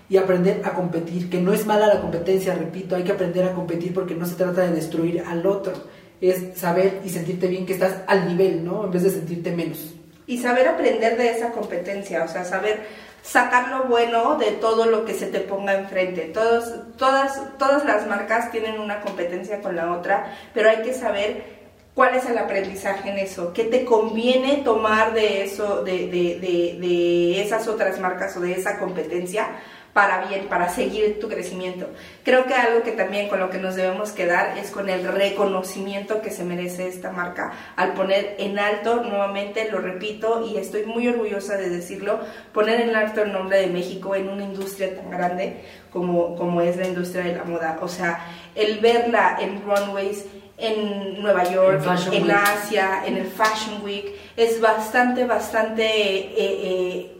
y 0.07 0.17
aprender 0.17 0.61
a 0.63 0.73
competir, 0.73 1.27
que 1.27 1.41
no 1.41 1.53
es 1.53 1.65
mala 1.65 1.87
la 1.87 2.01
competencia, 2.01 2.53
repito, 2.53 2.95
hay 2.95 3.03
que 3.03 3.13
aprender 3.13 3.45
a 3.45 3.53
competir 3.53 3.95
porque 3.95 4.13
no 4.13 4.27
se 4.27 4.35
trata 4.35 4.61
de 4.61 4.73
destruir 4.73 5.23
al 5.25 5.43
otro, 5.47 5.73
es 6.21 6.55
saber 6.55 7.01
y 7.03 7.09
sentirte 7.09 7.47
bien 7.47 7.65
que 7.65 7.73
estás 7.73 7.95
al 8.05 8.27
nivel, 8.27 8.63
¿no? 8.63 8.85
En 8.85 8.91
vez 8.91 9.01
de 9.01 9.09
sentirte 9.09 9.55
menos. 9.55 9.95
Y 10.27 10.37
saber 10.37 10.67
aprender 10.67 11.17
de 11.17 11.31
esa 11.31 11.49
competencia, 11.49 12.23
o 12.23 12.27
sea, 12.27 12.45
saber 12.45 12.81
sacar 13.23 13.69
lo 13.69 13.85
bueno 13.85 14.35
de 14.35 14.51
todo 14.51 14.85
lo 14.85 15.05
que 15.05 15.13
se 15.13 15.27
te 15.27 15.39
ponga 15.39 15.73
enfrente. 15.73 16.23
Todos, 16.33 16.71
todas, 16.97 17.57
todas 17.57 17.85
las 17.85 18.05
marcas 18.05 18.51
tienen 18.51 18.79
una 18.79 19.01
competencia 19.01 19.61
con 19.61 19.75
la 19.75 19.93
otra, 19.93 20.35
pero 20.53 20.69
hay 20.69 20.83
que 20.83 20.93
saber 20.93 21.63
cuál 21.95 22.15
es 22.15 22.25
el 22.25 22.37
aprendizaje 22.37 23.09
en 23.09 23.19
eso, 23.19 23.53
qué 23.53 23.63
te 23.63 23.85
conviene 23.85 24.57
tomar 24.57 25.13
de 25.13 25.43
eso, 25.43 25.83
de, 25.83 26.07
de, 26.07 26.39
de, 26.39 26.77
de 26.79 27.41
esas 27.41 27.67
otras 27.67 27.99
marcas 27.99 28.35
o 28.35 28.41
de 28.41 28.53
esa 28.53 28.79
competencia 28.79 29.47
para 29.93 30.25
bien, 30.25 30.47
para 30.47 30.69
seguir 30.69 31.19
tu 31.19 31.29
crecimiento. 31.29 31.87
Creo 32.23 32.45
que 32.45 32.55
algo 32.55 32.81
que 32.81 32.91
también 32.91 33.29
con 33.29 33.39
lo 33.39 33.51
que 33.51 33.59
nos 33.59 33.75
debemos 33.75 34.11
quedar 34.11 34.57
es 34.57 34.71
con 34.71 34.89
el 34.89 35.07
reconocimiento 35.07 36.21
que 36.21 36.31
se 36.31 36.43
merece 36.43 36.87
esta 36.87 37.11
marca 37.11 37.53
al 37.75 37.93
poner 37.93 38.35
en 38.39 38.57
alto, 38.57 39.03
nuevamente 39.03 39.69
lo 39.71 39.79
repito 39.79 40.45
y 40.45 40.57
estoy 40.57 40.85
muy 40.85 41.07
orgullosa 41.07 41.57
de 41.57 41.69
decirlo, 41.69 42.19
poner 42.53 42.81
en 42.81 42.95
alto 42.95 43.21
el 43.21 43.31
nombre 43.31 43.59
de 43.59 43.67
México 43.67 44.15
en 44.15 44.29
una 44.29 44.43
industria 44.43 44.95
tan 44.95 45.11
grande 45.11 45.63
como, 45.91 46.35
como 46.35 46.61
es 46.61 46.75
la 46.77 46.87
industria 46.87 47.23
de 47.23 47.35
la 47.35 47.43
moda. 47.43 47.77
O 47.81 47.87
sea, 47.87 48.25
el 48.55 48.79
verla 48.79 49.37
en 49.39 49.61
runways, 49.61 50.25
en 50.57 51.21
Nueva 51.21 51.43
York, 51.43 51.83
en, 52.11 52.31
Asia, 52.31 53.03
en 53.05 53.17
el 53.17 53.27
Fashion 53.27 53.83
Week, 53.83 54.15
es 54.35 54.59
bastante, 54.59 55.25
bastante... 55.25 55.85
Eh, 55.85 56.33
eh, 56.37 57.12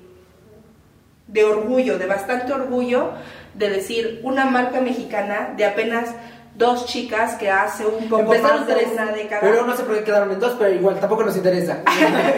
de 1.34 1.44
orgullo, 1.44 1.98
de 1.98 2.06
bastante 2.06 2.54
orgullo, 2.54 3.12
de 3.56 3.70
decir 3.70 4.22
una 4.24 4.46
marca 4.46 4.80
mexicana 4.80 5.54
de 5.58 5.66
apenas 5.66 6.16
dos 6.56 6.86
chicas 6.86 7.34
que 7.36 7.50
hace 7.50 7.86
un 7.86 8.08
poco 8.08 8.36
más 8.36 8.68
de 8.68 8.86
una 8.94 9.12
década. 9.12 9.42
Pero 9.42 9.66
no 9.66 9.76
sé 9.76 9.84
por 9.84 9.98
qué 9.98 10.04
quedaron 10.04 10.32
en 10.32 10.40
dos, 10.40 10.56
pero 10.60 10.72
igual 10.72 11.00
tampoco 11.00 11.24
nos 11.24 11.36
interesa. 11.36 11.80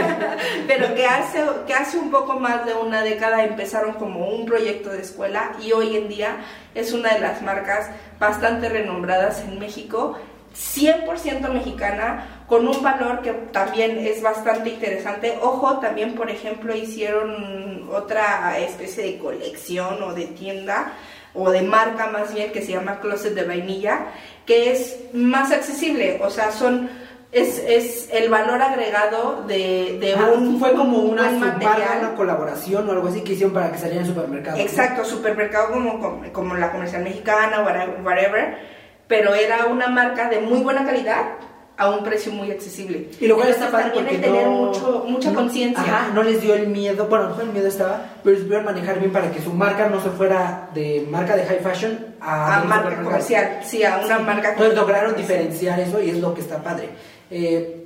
pero 0.68 0.96
que 0.96 1.06
hace, 1.06 1.44
que 1.68 1.74
hace 1.74 1.98
un 1.98 2.12
poco 2.12 2.40
más 2.40 2.66
de 2.66 2.74
una 2.74 3.02
década 3.02 3.44
empezaron 3.44 3.94
como 3.96 4.30
un 4.30 4.46
proyecto 4.46 4.90
de 4.90 5.02
escuela 5.02 5.52
y 5.62 5.74
hoy 5.74 5.98
en 5.98 6.08
día 6.08 6.38
es 6.74 6.94
una 6.94 7.14
de 7.14 7.20
las 7.20 7.42
marcas 7.42 7.90
bastante 8.18 8.70
renombradas 8.70 9.42
en 9.42 9.60
México 9.60 10.18
100% 10.56 11.50
mexicana, 11.52 12.44
con 12.48 12.68
un 12.68 12.82
valor 12.82 13.22
que 13.22 13.34
también 13.34 13.98
es 14.00 14.22
bastante 14.22 14.70
interesante. 14.70 15.38
Ojo, 15.42 15.80
también, 15.80 16.16
por 16.16 16.30
ejemplo, 16.30 16.76
hicieron 16.76 17.90
otra 17.92 18.58
especie 18.60 19.04
de 19.04 19.18
colección 19.18 20.02
o 20.02 20.14
de 20.14 20.26
tienda 20.28 20.94
o 21.34 21.52
de 21.52 21.62
marca 21.62 22.08
más 22.08 22.34
bien 22.34 22.54
que 22.54 22.62
se 22.62 22.72
llama 22.72 23.02
Closet 23.02 23.34
de 23.34 23.44
Vainilla, 23.44 24.08
que 24.46 24.72
es 24.72 24.98
más 25.12 25.52
accesible, 25.52 26.22
o 26.24 26.30
sea, 26.30 26.52
son 26.52 26.90
es, 27.34 27.62
es 27.68 28.10
el 28.14 28.30
valor 28.30 28.62
agregado 28.62 29.44
de, 29.46 29.98
de 30.00 30.16
un 30.16 30.58
fue 30.58 30.72
como 30.72 31.00
una 31.00 31.30
material. 31.32 32.00
una 32.00 32.16
colaboración 32.16 32.88
o 32.88 32.94
algo 32.94 33.10
así 33.10 33.22
que 33.22 33.34
hicieron 33.34 33.54
para 33.54 33.74
que 33.74 33.78
saliera 33.78 34.04
en 34.04 34.08
supermercado. 34.08 34.58
Exacto, 34.58 35.04
supermercado 35.04 35.74
como, 35.74 36.22
como, 36.32 36.56
la 36.56 36.72
comercial 36.72 37.04
mexicana, 37.04 37.62
whatever 38.06 38.75
pero 39.08 39.34
era 39.34 39.68
una 39.68 39.88
marca 39.88 40.30
de 40.30 40.40
muy 40.40 40.60
buena 40.60 40.86
calidad 40.86 41.36
a 41.78 41.90
un 41.90 42.04
precio 42.04 42.32
muy 42.32 42.52
accesible. 42.52 43.10
Y 43.20 43.28
lo 43.28 43.36
cual 43.36 43.50
está 43.50 43.70
padre 43.70 43.92
porque 43.94 44.18
tener 44.18 44.48
mucho, 44.48 45.06
mucha 45.08 45.34
conciencia. 45.34 45.84
Ajá, 45.84 46.12
no 46.14 46.24
les 46.24 46.42
dio 46.42 46.54
el 46.54 46.68
miedo, 46.68 47.08
bueno, 47.08 47.30
no 47.30 47.42
el 47.42 47.50
miedo 47.50 47.68
estaba, 47.68 48.06
pero 48.24 48.38
supieron 48.38 48.66
manejar 48.66 49.00
bien 49.00 49.12
para 49.12 49.32
que 49.32 49.42
su 49.42 49.52
marca 49.52 49.90
no 49.90 50.02
se 50.02 50.10
fuera 50.10 50.70
de 50.74 51.06
marca 51.10 51.36
de 51.36 51.46
high 51.46 51.60
fashion 51.60 52.16
a, 52.22 52.64
marca 52.66 53.02
comercial, 53.04 53.60
sí, 53.64 53.84
a 53.84 54.02
una 54.06 54.20
marca 54.20 54.52
Entonces 54.52 54.76
lograron 54.76 55.16
diferenciar 55.16 55.80
eso 55.80 56.02
y 56.02 56.12
es 56.12 56.20
lo 56.20 56.34
que 56.34 56.42
está 56.42 56.64
padre. 56.64 56.90
Eh, 57.30 57.82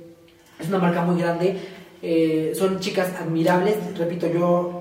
es 0.58 0.68
una 0.68 0.78
marca 0.78 1.02
muy 1.02 1.20
grande, 1.20 1.58
eh, 2.02 2.52
son 2.54 2.78
chicas 2.80 3.08
admirables, 3.20 3.76
repito, 3.98 4.26
yo 4.28 4.79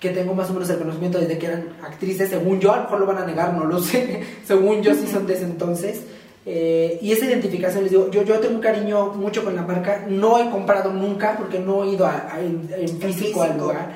que 0.00 0.10
tengo 0.10 0.34
más 0.34 0.48
o 0.50 0.54
menos 0.54 0.68
el 0.70 0.78
conocimiento 0.78 1.18
desde 1.18 1.38
que 1.38 1.46
eran 1.46 1.76
actrices, 1.82 2.30
según 2.30 2.58
yo, 2.58 2.72
a 2.72 2.78
lo 2.78 2.82
mejor 2.84 3.00
lo 3.00 3.06
van 3.06 3.18
a 3.18 3.26
negar, 3.26 3.52
no 3.52 3.66
lo 3.66 3.80
sé, 3.80 4.22
según 4.44 4.82
yo 4.82 4.94
sí 4.94 5.06
son 5.06 5.26
de 5.26 5.34
ese 5.34 5.44
entonces. 5.44 6.00
Eh, 6.46 6.98
y 7.02 7.12
esa 7.12 7.26
identificación, 7.26 7.82
les 7.82 7.92
digo, 7.92 8.10
yo, 8.10 8.22
yo 8.22 8.40
tengo 8.40 8.54
un 8.54 8.62
cariño 8.62 9.12
mucho 9.12 9.44
con 9.44 9.54
la 9.54 9.62
marca, 9.62 10.06
no 10.08 10.38
he 10.38 10.50
comprado 10.50 10.90
nunca 10.90 11.36
porque 11.36 11.58
no 11.58 11.84
he 11.84 11.90
ido 11.90 12.10
en, 12.38 12.98
físico, 12.98 13.42
al 13.42 13.58
lugar, 13.58 13.92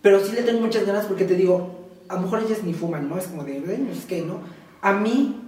pero 0.00 0.18
sí 0.24 0.32
le 0.34 0.42
tengo 0.42 0.60
muchas 0.60 0.86
ganas 0.86 1.04
porque 1.04 1.26
te 1.26 1.34
digo, 1.34 1.88
a 2.08 2.14
lo 2.14 2.22
mejor 2.22 2.42
ellas 2.42 2.62
ni 2.64 2.72
fuman, 2.72 3.08
¿no? 3.08 3.18
Es 3.18 3.26
como 3.26 3.44
de, 3.44 3.58
es 3.92 4.06
que, 4.06 4.22
¿no? 4.22 4.38
A 4.80 4.94
mí 4.94 5.40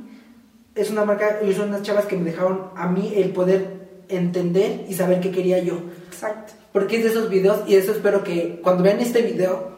es 0.74 0.90
una 0.90 1.06
marca, 1.06 1.40
y 1.42 1.54
son 1.54 1.70
unas 1.70 1.82
chavas 1.82 2.04
que 2.04 2.16
me 2.16 2.30
dejaron 2.30 2.66
a 2.76 2.86
mí 2.86 3.14
el 3.16 3.30
poder 3.30 4.04
entender 4.10 4.84
y 4.88 4.94
saber 4.94 5.20
qué 5.20 5.30
quería 5.30 5.58
yo. 5.58 5.80
Exacto. 6.06 6.52
Porque 6.72 6.98
es 6.98 7.04
de 7.04 7.08
esos 7.10 7.30
videos 7.30 7.60
y 7.66 7.76
eso 7.76 7.92
espero 7.92 8.22
que 8.22 8.60
cuando 8.62 8.82
vean 8.82 9.00
este 9.00 9.22
video 9.22 9.75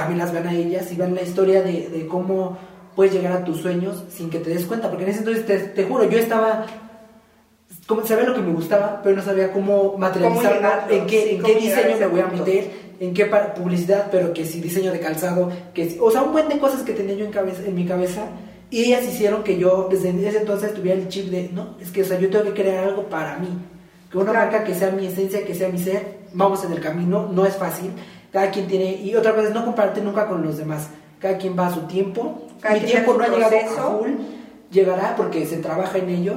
también 0.00 0.18
las 0.18 0.32
ven 0.32 0.46
a 0.46 0.54
ellas 0.54 0.90
y 0.90 0.96
ven 0.96 1.14
la 1.14 1.20
historia 1.20 1.62
de, 1.62 1.90
de, 1.90 2.06
cómo 2.06 2.56
puedes 2.96 3.12
llegar 3.12 3.32
a 3.32 3.44
tus 3.44 3.58
sueños 3.58 4.02
sin 4.10 4.30
que 4.30 4.38
te 4.38 4.48
des 4.48 4.64
cuenta. 4.64 4.88
Porque 4.88 5.04
en 5.04 5.10
ese 5.10 5.18
entonces, 5.18 5.74
te, 5.74 5.84
juro, 5.84 6.08
yo 6.08 6.18
estaba, 6.18 6.64
como, 7.86 8.06
sabía 8.06 8.24
lo 8.24 8.34
que 8.34 8.40
me 8.40 8.54
gustaba, 8.54 9.00
pero 9.02 9.16
no 9.16 9.22
sabía 9.22 9.52
cómo 9.52 9.98
materializarlo, 9.98 10.90
en 10.90 11.06
qué, 11.06 11.36
en 11.36 11.42
qué 11.42 11.54
diseño 11.54 11.96
me 11.98 12.06
voy 12.06 12.20
a 12.20 12.26
meter, 12.28 12.70
en 12.98 13.12
qué 13.12 13.30
publicidad, 13.54 14.08
pero 14.10 14.32
que 14.32 14.46
si 14.46 14.60
diseño 14.62 14.90
de 14.90 15.00
calzado, 15.00 15.50
que 15.74 15.98
o 16.00 16.10
sea, 16.10 16.22
un 16.22 16.32
buen 16.32 16.48
de 16.48 16.58
cosas 16.58 16.82
que 16.82 16.94
tenía 16.94 17.14
yo 17.14 17.26
en, 17.26 17.32
cabeza, 17.32 17.62
en 17.66 17.74
mi 17.74 17.84
cabeza. 17.84 18.24
Y 18.70 18.84
ellas 18.84 19.04
hicieron 19.04 19.42
que 19.42 19.58
yo 19.58 19.88
desde 19.90 20.10
ese 20.26 20.38
entonces 20.38 20.72
tuviera 20.72 20.98
el 20.98 21.08
chip 21.08 21.26
de, 21.26 21.50
no, 21.52 21.76
es 21.78 21.90
que, 21.90 22.02
o 22.02 22.04
sea, 22.06 22.18
yo 22.18 22.30
tengo 22.30 22.44
que 22.44 22.62
crear 22.62 22.84
algo 22.84 23.02
para 23.10 23.36
mí. 23.36 23.48
Que 24.10 24.16
una 24.16 24.32
marca 24.32 24.64
que 24.64 24.74
sea 24.74 24.92
mi 24.92 25.06
esencia, 25.06 25.44
que 25.44 25.54
sea 25.54 25.68
mi 25.68 25.78
ser, 25.78 26.20
vamos 26.32 26.64
en 26.64 26.72
el 26.72 26.80
camino, 26.80 27.28
no 27.30 27.44
es 27.44 27.56
fácil 27.56 27.90
cada 28.32 28.50
quien 28.50 28.66
tiene, 28.66 28.92
y 28.96 29.14
otra 29.14 29.34
cosa 29.34 29.48
es 29.48 29.54
no 29.54 29.64
compararte 29.64 30.00
nunca 30.00 30.26
con 30.26 30.42
los 30.42 30.56
demás, 30.56 30.88
cada 31.18 31.36
quien 31.38 31.58
va 31.58 31.66
a 31.66 31.74
su 31.74 31.82
tiempo, 31.82 32.48
mi 32.72 32.80
tiempo 32.80 33.14
no 33.14 33.24
ha 33.24 33.28
llegado 33.28 33.56
a 33.56 33.98
full, 33.98 34.10
llegará 34.70 35.16
porque 35.16 35.46
se 35.46 35.58
trabaja 35.58 35.98
en 35.98 36.08
ello, 36.10 36.34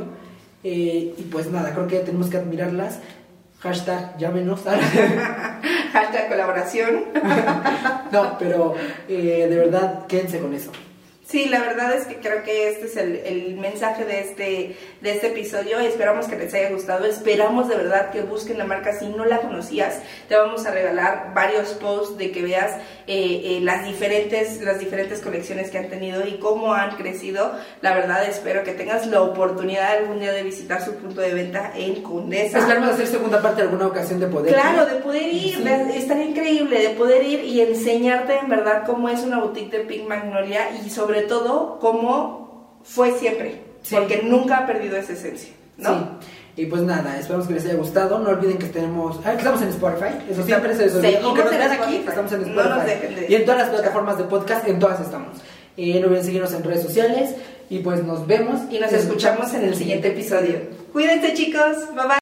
eh, 0.63 1.13
y 1.17 1.21
pues 1.23 1.51
nada, 1.51 1.73
creo 1.73 1.87
que 1.87 1.99
tenemos 1.99 2.29
que 2.29 2.37
admirarlas, 2.37 2.99
hashtag 3.59 4.17
llámenos, 4.17 4.61
hashtag 5.93 6.29
colaboración, 6.29 7.03
no, 8.11 8.37
pero 8.37 8.73
eh, 9.07 9.47
de 9.49 9.55
verdad 9.55 10.05
quédense 10.07 10.39
con 10.39 10.53
eso. 10.53 10.71
Sí, 11.33 11.49
la 11.49 11.61
verdad 11.61 11.91
es 11.93 12.05
que 12.05 12.17
creo 12.17 12.43
que 12.43 12.69
este 12.69 12.85
es 12.85 12.95
el, 12.95 13.57
mensaje 13.57 14.05
de 14.05 14.19
este, 14.19 14.77
de 15.01 15.11
este 15.11 15.29
episodio. 15.29 15.79
Esperamos 15.79 16.27
que 16.27 16.35
les 16.35 16.53
haya 16.53 16.69
gustado. 16.69 17.05
Esperamos 17.05 17.67
de 17.69 17.75
verdad 17.75 18.11
que 18.11 18.21
busquen 18.21 18.59
la 18.59 18.65
marca. 18.65 18.93
Si 18.99 19.07
no 19.07 19.25
la 19.25 19.39
conocías, 19.39 19.97
te 20.29 20.35
vamos 20.35 20.67
a 20.67 20.69
regalar 20.69 21.31
varios 21.33 21.69
posts 21.69 22.19
de 22.19 22.31
que 22.31 22.43
veas 22.43 22.73
eh, 23.07 23.41
eh, 23.45 23.59
las, 23.63 23.83
diferentes, 23.83 24.61
las 24.61 24.77
diferentes 24.77 25.21
colecciones 25.21 25.71
que 25.71 25.79
han 25.79 25.89
tenido 25.89 26.23
y 26.23 26.37
cómo 26.37 26.75
han 26.75 26.97
crecido. 26.97 27.51
La 27.81 27.95
verdad, 27.95 28.29
espero 28.29 28.63
que 28.63 28.73
tengas 28.73 29.07
la 29.07 29.23
oportunidad 29.23 29.97
algún 29.97 30.19
día 30.19 30.33
de 30.33 30.43
visitar 30.43 30.85
su 30.85 30.93
punto 30.97 31.21
de 31.21 31.33
venta 31.33 31.73
en 31.75 32.03
Condesa. 32.03 32.59
Esperamos 32.59 32.91
hacer 32.91 33.07
segunda 33.07 33.41
parte 33.41 33.63
alguna 33.63 33.87
ocasión 33.87 34.19
de 34.19 34.27
poder 34.27 34.53
Claro, 34.53 34.85
de 34.85 35.01
poder 35.01 35.33
ir. 35.33 35.67
Estaría 35.95 36.25
increíble 36.25 36.79
de 36.79 36.89
poder 36.89 37.23
ir 37.23 37.43
y 37.43 37.59
enseñarte 37.61 38.35
en 38.35 38.49
verdad 38.49 38.83
cómo 38.85 39.09
es 39.09 39.21
una 39.21 39.39
boutique 39.39 39.71
de 39.71 39.79
Pink 39.79 40.07
Magnolia 40.07 40.69
y 40.85 40.91
sobre 40.91 41.22
sobre 41.23 41.41
todo 41.41 41.79
como 41.79 42.79
fue 42.83 43.11
siempre, 43.17 43.61
Sí. 43.81 43.95
porque 43.95 44.21
nunca 44.23 44.59
ha 44.59 44.67
perdido 44.67 44.97
esa 44.97 45.13
esencia, 45.13 45.53
¿no? 45.77 45.89
Sí. 45.89 46.05
Y 46.55 46.65
pues 46.67 46.83
nada, 46.83 47.17
esperamos 47.17 47.47
que 47.47 47.53
les 47.55 47.65
haya 47.65 47.75
gustado. 47.75 48.19
No 48.19 48.29
olviden 48.29 48.57
que 48.59 48.67
tenemos, 48.67 49.19
ah, 49.25 49.31
que 49.31 49.37
estamos 49.37 49.61
en 49.63 49.69
Spotify. 49.69 50.13
Eso 50.29 50.43
siempre 50.43 50.75
se 50.75 50.83
les 50.85 50.93
olvida. 50.95 51.09
Seguimos 51.09 51.25
Aunque 51.39 51.41
en 51.41 51.49
vean 51.59 51.71
aquí, 51.71 51.81
Spotify. 51.95 52.09
estamos 52.09 52.31
en 52.33 52.39
No 52.41 52.45
Spotify. 52.47 52.69
nos 52.77 52.85
dejen 52.85 53.15
de- 53.15 53.27
Y 53.29 53.35
en 53.35 53.45
todas 53.45 53.59
las 53.61 53.69
plataformas 53.69 54.17
de 54.19 54.23
podcast, 54.25 54.67
en 54.67 54.79
todas 54.79 54.99
estamos. 54.99 55.37
Eh, 55.77 55.99
no 55.99 56.05
olviden 56.07 56.23
seguirnos 56.23 56.53
en 56.53 56.63
redes 56.63 56.83
sociales. 56.83 57.35
Y 57.69 57.79
pues 57.79 58.03
nos 58.03 58.27
vemos 58.27 58.59
Y 58.69 58.77
nos 58.77 58.91
escuchamos 58.93 59.51
en 59.55 59.63
el 59.63 59.75
siguiente 59.75 60.09
episodio. 60.09 60.59
Cuídense 60.91 61.33
chicos, 61.33 61.77
bye 61.95 62.03
bye. 62.03 62.11